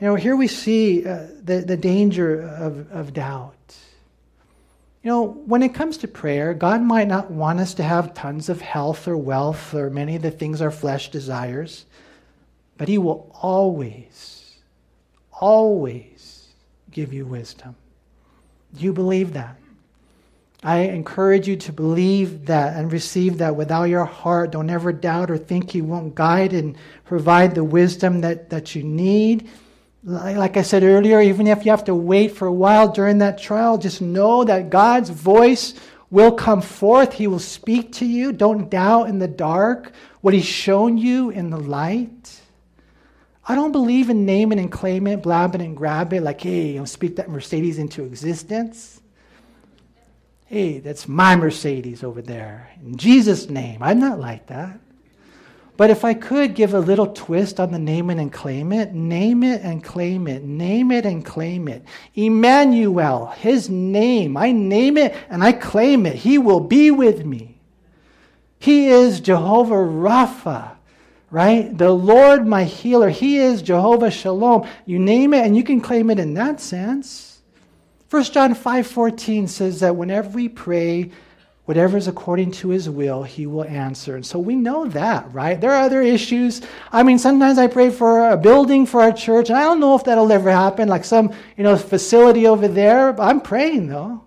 [0.00, 3.54] You know, here we see uh, the, the danger of, of doubt.
[5.02, 8.50] You know, when it comes to prayer, God might not want us to have tons
[8.50, 11.86] of health or wealth or many of the things our flesh desires,
[12.76, 14.58] but He will always,
[15.32, 16.48] always
[16.90, 17.76] give you wisdom.
[18.74, 19.56] Do you believe that?
[20.62, 24.52] I encourage you to believe that and receive that with all your heart.
[24.52, 28.82] Don't ever doubt or think He won't guide and provide the wisdom that, that you
[28.82, 29.48] need
[30.02, 33.38] like I said earlier, even if you have to wait for a while during that
[33.38, 35.74] trial, just know that God's voice
[36.10, 37.12] will come forth.
[37.12, 38.32] He will speak to you.
[38.32, 42.40] Don't doubt in the dark what He's shown you in the light.
[43.46, 46.86] I don't believe in naming and claiming, it, blab and grab it, like, hey, I'll
[46.86, 49.00] speak that Mercedes into existence.
[50.46, 52.70] Hey, that's my Mercedes over there.
[52.82, 53.82] In Jesus' name.
[53.82, 54.78] I'm not like that.
[55.80, 58.92] But if I could give a little twist on the name it and claim it,
[58.92, 61.82] name it and claim it, name it and claim it.
[62.14, 66.16] Emmanuel, his name, I name it and I claim it.
[66.16, 67.62] He will be with me.
[68.58, 70.72] He is Jehovah Rapha,
[71.30, 71.78] right?
[71.78, 73.08] The Lord my healer.
[73.08, 74.68] He is Jehovah Shalom.
[74.84, 77.40] You name it and you can claim it in that sense.
[78.10, 81.10] 1 John 5:14 says that whenever we pray,
[81.70, 84.16] whatever is according to his will, he will answer.
[84.16, 85.60] And so we know that, right?
[85.60, 86.62] There are other issues.
[86.90, 89.94] I mean, sometimes I pray for a building for our church, and I don't know
[89.94, 93.12] if that'll ever happen, like some, you know, facility over there.
[93.12, 94.24] But I'm praying though.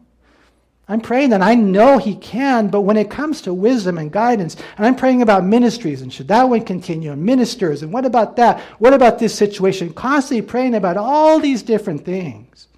[0.88, 4.56] I'm praying that I know he can, but when it comes to wisdom and guidance,
[4.78, 8.38] and I'm praying about ministries, and should that one continue, and ministers, and what about
[8.38, 8.62] that?
[8.80, 9.92] What about this situation?
[9.92, 12.70] Constantly praying about all these different things.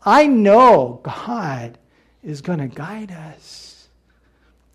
[0.00, 1.76] I know God
[2.22, 3.65] is going to guide us.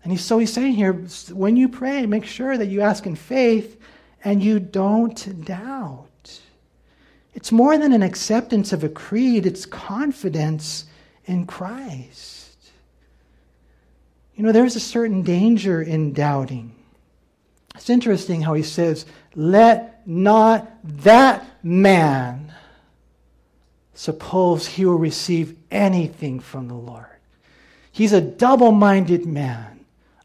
[0.02, 0.92] And he's, so he's saying here
[1.32, 3.80] when you pray, make sure that you ask in faith
[4.24, 6.08] and you don't doubt.
[7.34, 10.84] It's more than an acceptance of a creed, it's confidence
[11.24, 12.56] in Christ.
[14.34, 16.74] You know, there's a certain danger in doubting.
[17.74, 22.52] It's interesting how he says, Let not that man
[23.94, 27.06] suppose he will receive anything from the Lord.
[27.92, 29.71] He's a double minded man,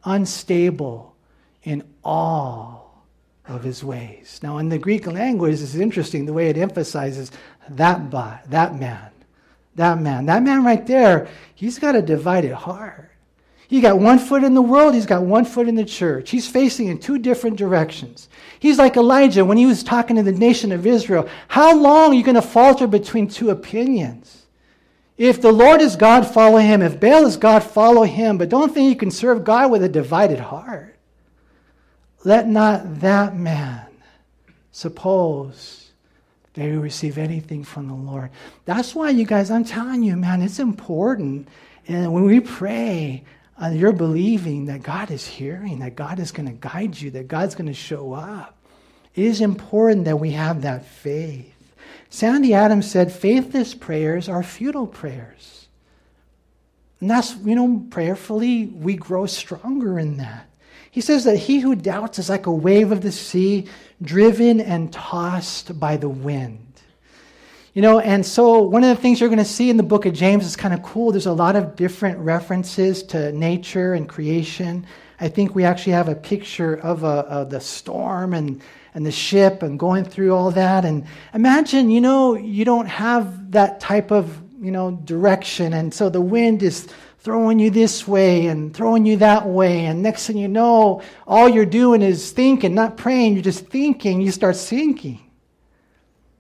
[0.08, 1.16] unstable
[1.64, 3.04] in all
[3.48, 4.40] of his ways.
[4.42, 7.32] Now, in the Greek language, it's interesting the way it emphasizes
[7.70, 9.12] that, by, that man.
[9.76, 10.26] That man.
[10.26, 13.12] That man right there, he's got a divided heart.
[13.68, 16.30] He got one foot in the world, he's got one foot in the church.
[16.30, 18.30] He's facing in two different directions.
[18.60, 21.28] He's like Elijah when he was talking to the nation of Israel.
[21.50, 24.47] How long are you going to falter between two opinions?
[25.18, 26.82] If the Lord is God, follow him.
[26.82, 28.38] If Baal is God, follow him.
[28.38, 30.96] But don't think you can serve God with a divided heart.
[32.24, 33.88] Let not that man
[34.72, 35.92] suppose
[36.54, 38.30] they will receive anything from the Lord.
[38.66, 41.48] That's why, you guys, I'm telling you, man, it's important.
[41.88, 43.24] And when we pray,
[43.62, 47.28] uh, you're believing that God is hearing, that God is going to guide you, that
[47.28, 48.56] God's going to show up.
[49.16, 51.57] It is important that we have that faith.
[52.10, 55.68] Sandy Adams said, faithless prayers are futile prayers.
[57.00, 60.50] And that's, you know, prayerfully, we grow stronger in that.
[60.90, 63.68] He says that he who doubts is like a wave of the sea,
[64.02, 66.64] driven and tossed by the wind.
[67.76, 70.08] You know, and so one of the things you're going to see in the book
[70.08, 71.12] of James is kind of cool.
[71.12, 74.88] There's a lot of different references to nature and creation.
[75.20, 78.64] I think we actually have a picture of, a, of the storm and,
[78.98, 80.84] and the ship and going through all that.
[80.84, 85.74] And imagine, you know, you don't have that type of, you know, direction.
[85.74, 86.88] And so the wind is
[87.20, 89.86] throwing you this way and throwing you that way.
[89.86, 93.34] And next thing you know, all you're doing is thinking, not praying.
[93.34, 94.20] You're just thinking.
[94.20, 95.20] You start sinking.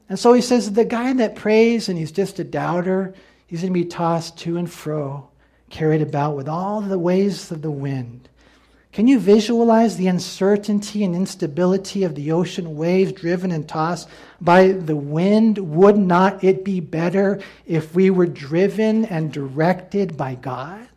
[0.09, 3.13] And so he says the guy that prays and he's just a doubter,
[3.45, 5.29] he's going to be tossed to and fro,
[5.69, 8.29] carried about with all the waves of the wind.
[8.97, 14.09] Can you visualize the uncertainty and instability of the ocean waves driven and tossed
[14.41, 15.59] by the wind?
[15.59, 20.89] Would not it be better if we were driven and directed by God?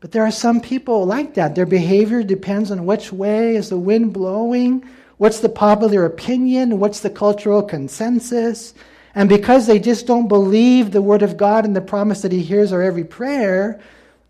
[0.00, 1.54] But there are some people like that.
[1.54, 4.82] Their behavior depends on which way is the wind blowing
[5.18, 6.80] What's the popular opinion?
[6.80, 8.74] What's the cultural consensus?
[9.14, 12.42] And because they just don't believe the Word of God and the promise that He
[12.42, 13.80] hears our every prayer,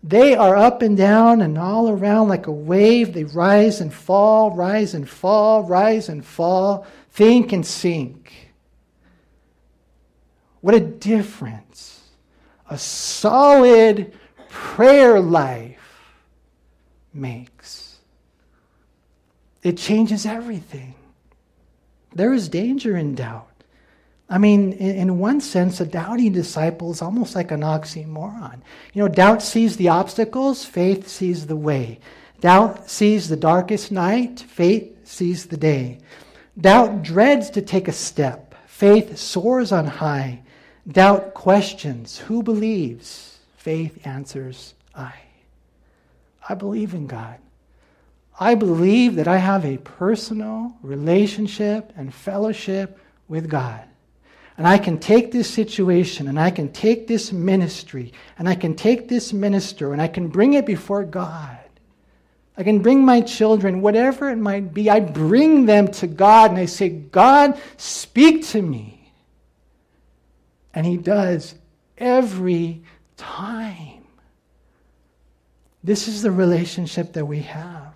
[0.07, 3.15] they are up and down and all around like a wave.
[3.15, 8.51] They rise and fall, rise and fall, rise and fall, think and sink.
[10.61, 12.01] What a difference
[12.69, 14.13] a solid
[14.49, 16.11] prayer life
[17.13, 17.97] makes.
[19.63, 20.95] It changes everything.
[22.13, 23.54] There is danger in doubt.
[24.27, 28.61] I mean, in, one sense, a doubting disciple is almost like an oxymoron.
[28.93, 31.99] You know, doubt sees the obstacles, faith sees the way.
[32.41, 35.99] Doubt sees the darkest night, faith sees the day.
[36.59, 40.41] Doubt dreads to take a step, faith soars on high.
[40.87, 43.39] Doubt questions, who believes?
[43.57, 45.13] Faith answers, I.
[46.47, 47.37] I believe in God.
[48.39, 53.85] I believe that I have a personal relationship and fellowship with God.
[54.57, 58.75] And I can take this situation and I can take this ministry and I can
[58.75, 61.59] take this minister and I can bring it before God.
[62.57, 66.59] I can bring my children, whatever it might be, I bring them to God and
[66.59, 69.11] I say, God, speak to me.
[70.73, 71.55] And He does
[71.97, 72.81] every
[73.17, 74.05] time.
[75.83, 77.93] This is the relationship that we have.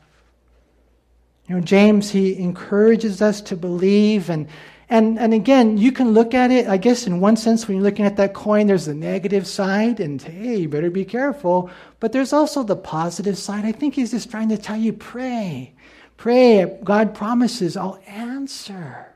[1.47, 4.29] You know, James, he encourages us to believe.
[4.29, 4.47] And,
[4.89, 7.83] and, and again, you can look at it, I guess, in one sense, when you're
[7.83, 11.69] looking at that coin, there's the negative side, and hey, you better be careful.
[11.99, 13.65] But there's also the positive side.
[13.65, 15.73] I think he's just trying to tell you pray.
[16.17, 16.79] Pray.
[16.83, 19.13] God promises, I'll answer.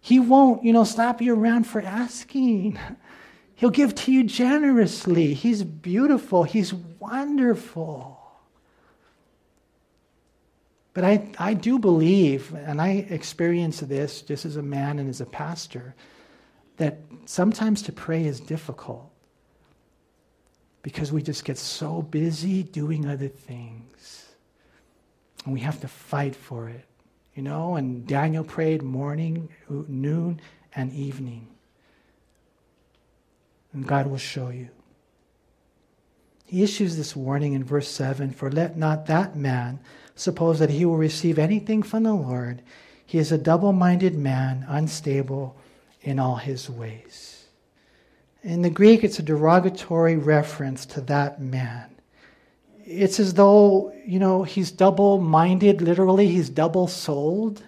[0.00, 2.78] He won't, you know, slap you around for asking.
[3.56, 5.34] He'll give to you generously.
[5.34, 6.44] He's beautiful.
[6.44, 8.19] He's wonderful.
[10.92, 15.20] But I, I do believe, and I experience this just as a man and as
[15.20, 15.94] a pastor,
[16.78, 19.10] that sometimes to pray is difficult
[20.82, 24.26] because we just get so busy doing other things.
[25.44, 26.84] And we have to fight for it,
[27.34, 27.76] you know?
[27.76, 30.40] And Daniel prayed morning, noon,
[30.74, 31.46] and evening.
[33.72, 34.68] And God will show you.
[36.46, 39.78] He issues this warning in verse 7 For let not that man
[40.20, 42.62] suppose that he will receive anything from the Lord.
[43.06, 45.56] He is a double minded man, unstable
[46.02, 47.46] in all his ways.
[48.42, 51.90] In the Greek, it's a derogatory reference to that man.
[52.84, 57.62] It's as though, you know, he's double minded, literally, he's double souled.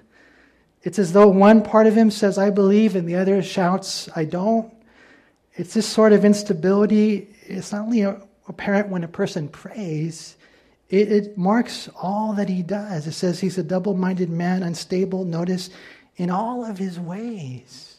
[0.83, 4.25] It's as though one part of him says, I believe, and the other shouts, I
[4.25, 4.73] don't.
[5.55, 7.29] It's this sort of instability.
[7.43, 10.37] It's not only apparent when a person prays,
[10.93, 13.07] it, it marks all that he does.
[13.07, 15.71] It says he's a double minded man, unstable, notice,
[16.17, 17.97] in all of his ways.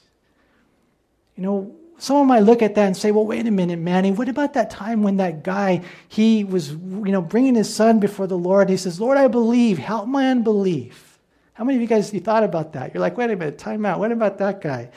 [1.35, 4.29] You know, someone might look at that and say, well, wait a minute, Manny, what
[4.29, 8.37] about that time when that guy, he was, you know, bringing his son before the
[8.37, 8.69] Lord?
[8.69, 11.17] He says, Lord, I believe, help my unbelief.
[11.53, 12.93] How many of you guys you thought about that?
[12.93, 13.97] You're like, wait a minute, time out.
[13.97, 14.91] What about that guy?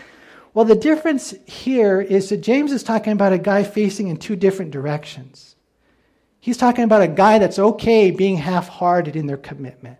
[0.52, 4.36] Well, the difference here is that James is talking about a guy facing in two
[4.36, 5.55] different directions.
[6.46, 9.98] He's talking about a guy that's okay being half hearted in their commitment.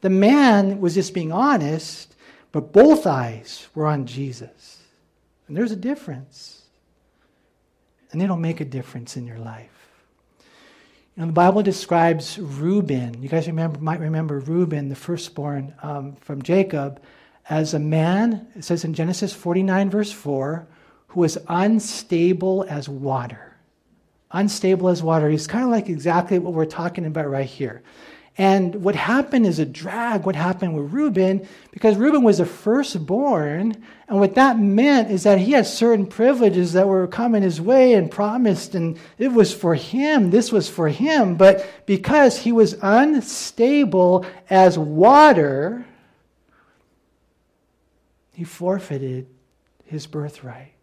[0.00, 2.16] The man was just being honest,
[2.50, 4.78] but both eyes were on Jesus.
[5.46, 6.62] And there's a difference.
[8.10, 9.90] And it'll make a difference in your life.
[11.14, 13.22] You know, the Bible describes Reuben.
[13.22, 17.02] You guys remember, might remember Reuben, the firstborn um, from Jacob,
[17.50, 20.66] as a man, it says in Genesis 49, verse 4,
[21.08, 23.55] who was unstable as water.
[24.32, 25.30] Unstable as water.
[25.30, 27.82] He's kind of like exactly what we're talking about right here.
[28.38, 33.82] And what happened is a drag, what happened with Reuben, because Reuben was the firstborn.
[34.08, 37.94] And what that meant is that he had certain privileges that were coming his way
[37.94, 40.30] and promised, and it was for him.
[40.30, 41.36] This was for him.
[41.36, 45.86] But because he was unstable as water,
[48.34, 49.28] he forfeited
[49.86, 50.75] his birthright.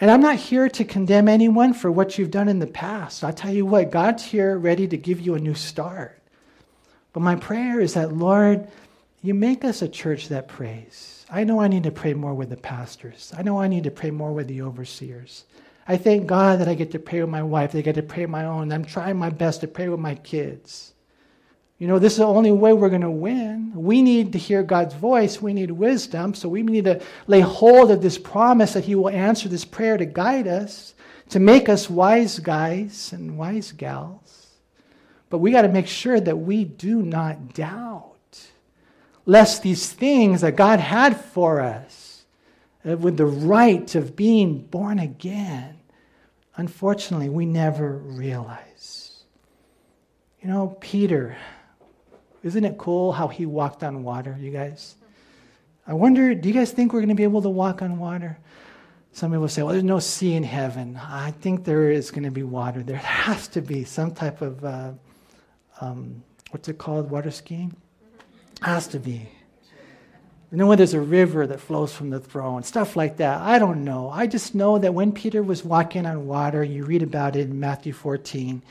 [0.00, 3.24] And I'm not here to condemn anyone for what you've done in the past.
[3.24, 6.20] I'll tell you what, God's here ready to give you a new start.
[7.12, 8.68] But my prayer is that, Lord,
[9.22, 11.26] you make us a church that prays.
[11.28, 13.32] I know I need to pray more with the pastors.
[13.36, 15.44] I know I need to pray more with the overseers.
[15.88, 18.02] I thank God that I get to pray with my wife, that I get to
[18.02, 18.70] pray with my own.
[18.70, 20.92] I'm trying my best to pray with my kids.
[21.78, 23.72] You know, this is the only way we're going to win.
[23.72, 25.40] We need to hear God's voice.
[25.40, 26.34] We need wisdom.
[26.34, 29.96] So we need to lay hold of this promise that He will answer this prayer
[29.96, 30.94] to guide us,
[31.28, 34.48] to make us wise guys and wise gals.
[35.30, 38.40] But we got to make sure that we do not doubt,
[39.24, 42.24] lest these things that God had for us,
[42.88, 45.78] uh, with the right of being born again,
[46.56, 49.22] unfortunately, we never realize.
[50.40, 51.36] You know, Peter
[52.42, 54.94] isn't it cool how he walked on water, you guys?
[55.86, 58.38] I wonder, do you guys think we're going to be able to walk on water?
[59.12, 61.00] Some people say, well, there's no sea in heaven.
[61.02, 62.96] I think there is going to be water there.
[63.28, 64.92] Has to be some type of, uh,
[65.80, 67.74] um, what's it called, water skiing?
[68.60, 69.28] Has to be.
[70.50, 73.40] You know, when there's a river that flows from the throne, stuff like that.
[73.42, 74.08] I don't know.
[74.08, 77.60] I just know that when Peter was walking on water, you read about it in
[77.60, 78.62] Matthew 14,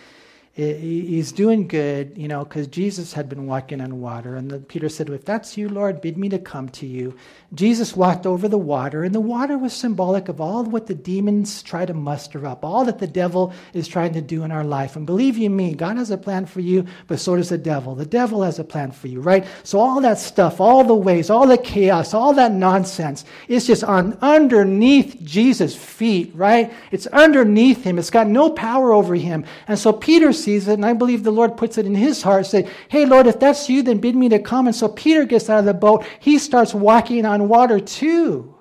[0.58, 4.36] he's doing good, you know, because Jesus had been walking on water.
[4.36, 7.16] And the, Peter said, If that's you, Lord, bid me to come to you.
[7.54, 11.62] Jesus walked over the water, and the water was symbolic of all what the demons
[11.62, 14.96] try to muster up, all that the devil is trying to do in our life.
[14.96, 17.96] And believe you me, God has a plan for you, but so does the devil.
[17.96, 19.46] The devil has a plan for you, right?
[19.64, 23.84] So all that stuff, all the ways, all the chaos, all that nonsense, it's just
[23.84, 26.74] on underneath Jesus' feet, right?
[26.92, 27.98] It's underneath him.
[27.98, 29.46] It's got no power over him.
[29.68, 32.46] And so Peter sees it, and I believe the Lord puts it in his heart,
[32.46, 34.68] say, Hey Lord, if that's you, then bid me to come.
[34.68, 36.06] And so Peter gets out of the boat.
[36.22, 38.56] He starts walking on water too.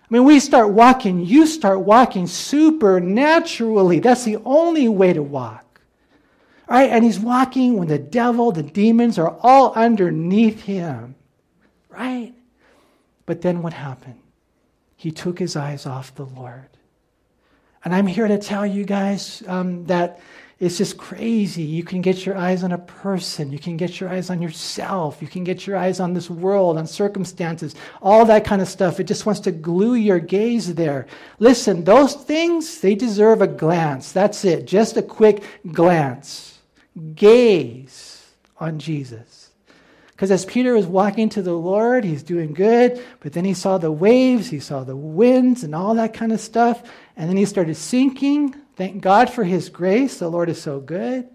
[0.00, 3.98] I mean, we start walking, you start walking supernaturally.
[3.98, 5.80] That's the only way to walk.
[6.68, 6.88] All right?
[6.88, 11.16] And he's walking when the devil, the demons are all underneath him.
[11.88, 12.32] Right?
[13.26, 14.20] But then what happened?
[14.94, 16.68] He took his eyes off the Lord.
[17.84, 20.20] And I'm here to tell you guys um, that
[20.58, 21.62] it's just crazy.
[21.62, 23.52] You can get your eyes on a person.
[23.52, 25.20] You can get your eyes on yourself.
[25.20, 28.98] You can get your eyes on this world, on circumstances, all that kind of stuff.
[28.98, 31.08] It just wants to glue your gaze there.
[31.38, 34.12] Listen, those things, they deserve a glance.
[34.12, 34.66] That's it.
[34.66, 36.58] Just a quick glance.
[37.14, 38.24] Gaze
[38.56, 39.50] on Jesus.
[40.12, 43.76] Because as Peter was walking to the Lord, he's doing good, but then he saw
[43.76, 46.82] the waves, he saw the winds, and all that kind of stuff.
[47.14, 50.18] And then he started sinking Thank God for his grace.
[50.18, 51.28] The Lord is so good.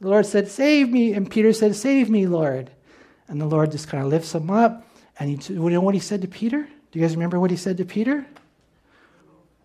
[0.00, 1.12] The Lord said, Save me.
[1.12, 2.70] And Peter said, Save me, Lord.
[3.28, 4.84] And the Lord just kind of lifts him up.
[5.18, 6.62] And he, you know what he said to Peter?
[6.62, 8.26] Do you guys remember what he said to Peter?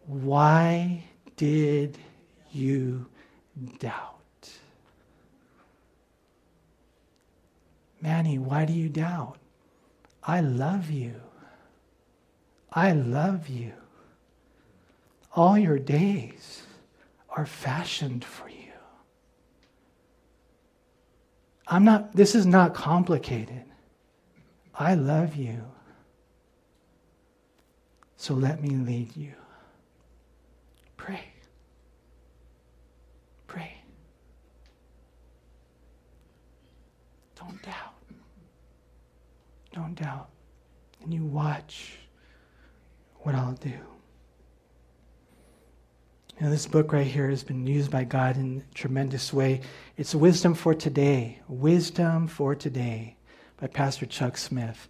[0.06, 1.04] Why
[1.36, 1.98] did
[2.52, 3.08] you
[3.80, 4.12] doubt?
[8.00, 9.38] Manny, why do you doubt?
[10.22, 11.16] I love you.
[12.72, 13.74] I love you.
[15.34, 16.65] All your days
[17.36, 18.56] are fashioned for you.
[21.68, 23.64] I'm not, this is not complicated.
[24.74, 25.64] I love you.
[28.18, 29.34] So let me lead you.
[30.96, 31.26] Pray.
[33.48, 33.76] Pray.
[37.36, 37.94] Don't doubt.
[39.74, 40.30] Don't doubt.
[41.04, 41.98] And you watch
[43.18, 43.74] what I'll do.
[46.46, 49.62] Know, this book right here has been used by God in a tremendous way.
[49.98, 51.40] It's Wisdom for Today.
[51.48, 53.16] Wisdom for Today
[53.60, 54.88] by Pastor Chuck Smith.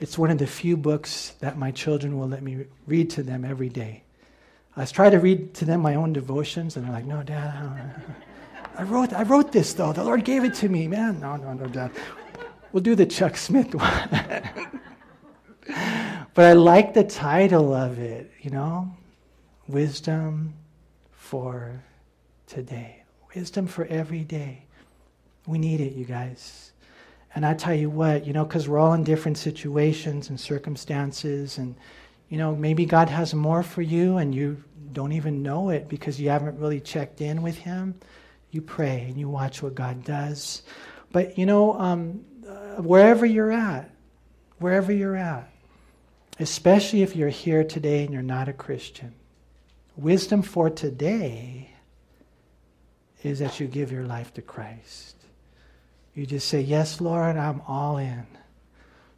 [0.00, 3.42] It's one of the few books that my children will let me read to them
[3.46, 4.02] every day.
[4.76, 8.82] I try to read to them my own devotions, and they're like, no, Dad, I,
[8.82, 9.94] I wrote, I wrote this, though.
[9.94, 11.20] The Lord gave it to me, man.
[11.20, 11.90] No, no, no, Dad.
[12.70, 14.08] We'll do the Chuck Smith one.
[16.34, 18.94] but I like the title of it, you know?
[19.68, 20.52] Wisdom
[21.28, 21.82] for
[22.46, 23.02] today.
[23.34, 24.64] Wisdom for every day.
[25.46, 26.72] We need it, you guys.
[27.34, 31.58] And I tell you what, you know, because we're all in different situations and circumstances,
[31.58, 31.74] and,
[32.30, 34.64] you know, maybe God has more for you and you
[34.94, 37.94] don't even know it because you haven't really checked in with Him.
[38.50, 40.62] You pray and you watch what God does.
[41.12, 43.90] But, you know, um, uh, wherever you're at,
[44.60, 45.52] wherever you're at,
[46.40, 49.12] especially if you're here today and you're not a Christian,
[49.98, 51.70] Wisdom for today
[53.24, 55.16] is that you give your life to Christ.
[56.14, 58.26] You just say, Yes, Lord, I'm all in.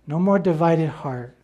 [0.07, 1.37] No more divided heart.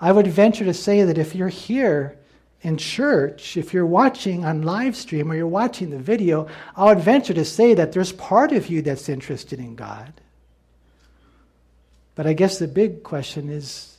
[0.00, 2.16] I would venture to say that if you're here
[2.62, 6.46] in church, if you're watching on live stream or you're watching the video,
[6.76, 10.12] I would venture to say that there's part of you that's interested in God.
[12.14, 13.98] But I guess the big question is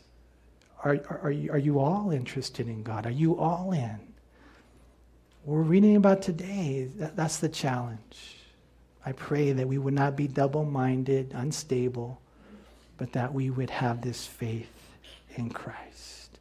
[0.82, 3.06] are, are, are you all interested in God?
[3.06, 4.15] Are you all in?
[5.46, 8.38] We're reading about today, that, that's the challenge.
[9.06, 12.20] I pray that we would not be double minded, unstable,
[12.98, 14.72] but that we would have this faith
[15.36, 16.40] in Christ.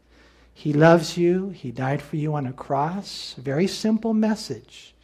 [0.55, 3.35] He loves you, He died for you on a cross.
[3.37, 4.95] Very simple message.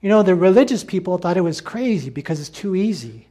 [0.00, 3.25] You know, the religious people thought it was crazy because it's too easy.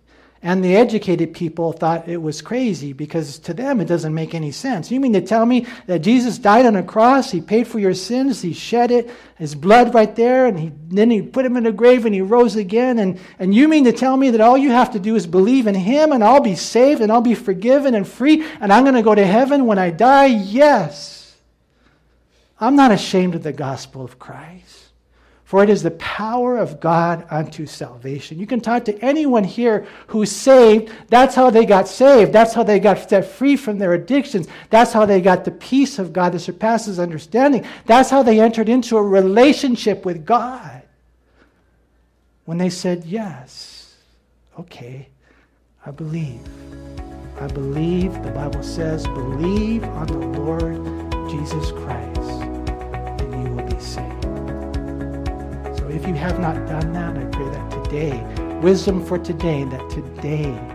[0.45, 4.51] And the educated people thought it was crazy because to them it doesn't make any
[4.51, 4.91] sense.
[4.91, 7.95] You mean to tell me that Jesus died on a cross, he paid for your
[7.95, 11.65] sins, he shed it, his blood right there, and he, then he put him in
[11.65, 12.99] a grave and he rose again?
[12.99, 15.65] And, and you mean to tell me that all you have to do is believe
[15.65, 18.93] in him and I'll be saved and I'll be forgiven and free and I'm going
[18.93, 20.27] to go to heaven when I die?
[20.27, 21.35] Yes.
[22.59, 24.84] I'm not ashamed of the gospel of Christ.
[25.55, 28.37] For it is the power of God unto salvation.
[28.37, 30.91] You can talk to anyone here who's saved.
[31.07, 32.33] That's how they got saved.
[32.33, 34.49] That's how they got set free from their addictions.
[34.69, 37.65] That's how they got the peace of God that surpasses understanding.
[37.85, 40.81] That's how they entered into a relationship with God.
[42.43, 43.95] When they said, Yes,
[44.59, 45.07] okay,
[45.85, 46.41] I believe.
[47.39, 52.41] I believe, the Bible says, believe on the Lord Jesus Christ,
[53.21, 54.24] and you will be saved
[55.95, 60.74] if you have not done that, I pray that today, wisdom for today, that today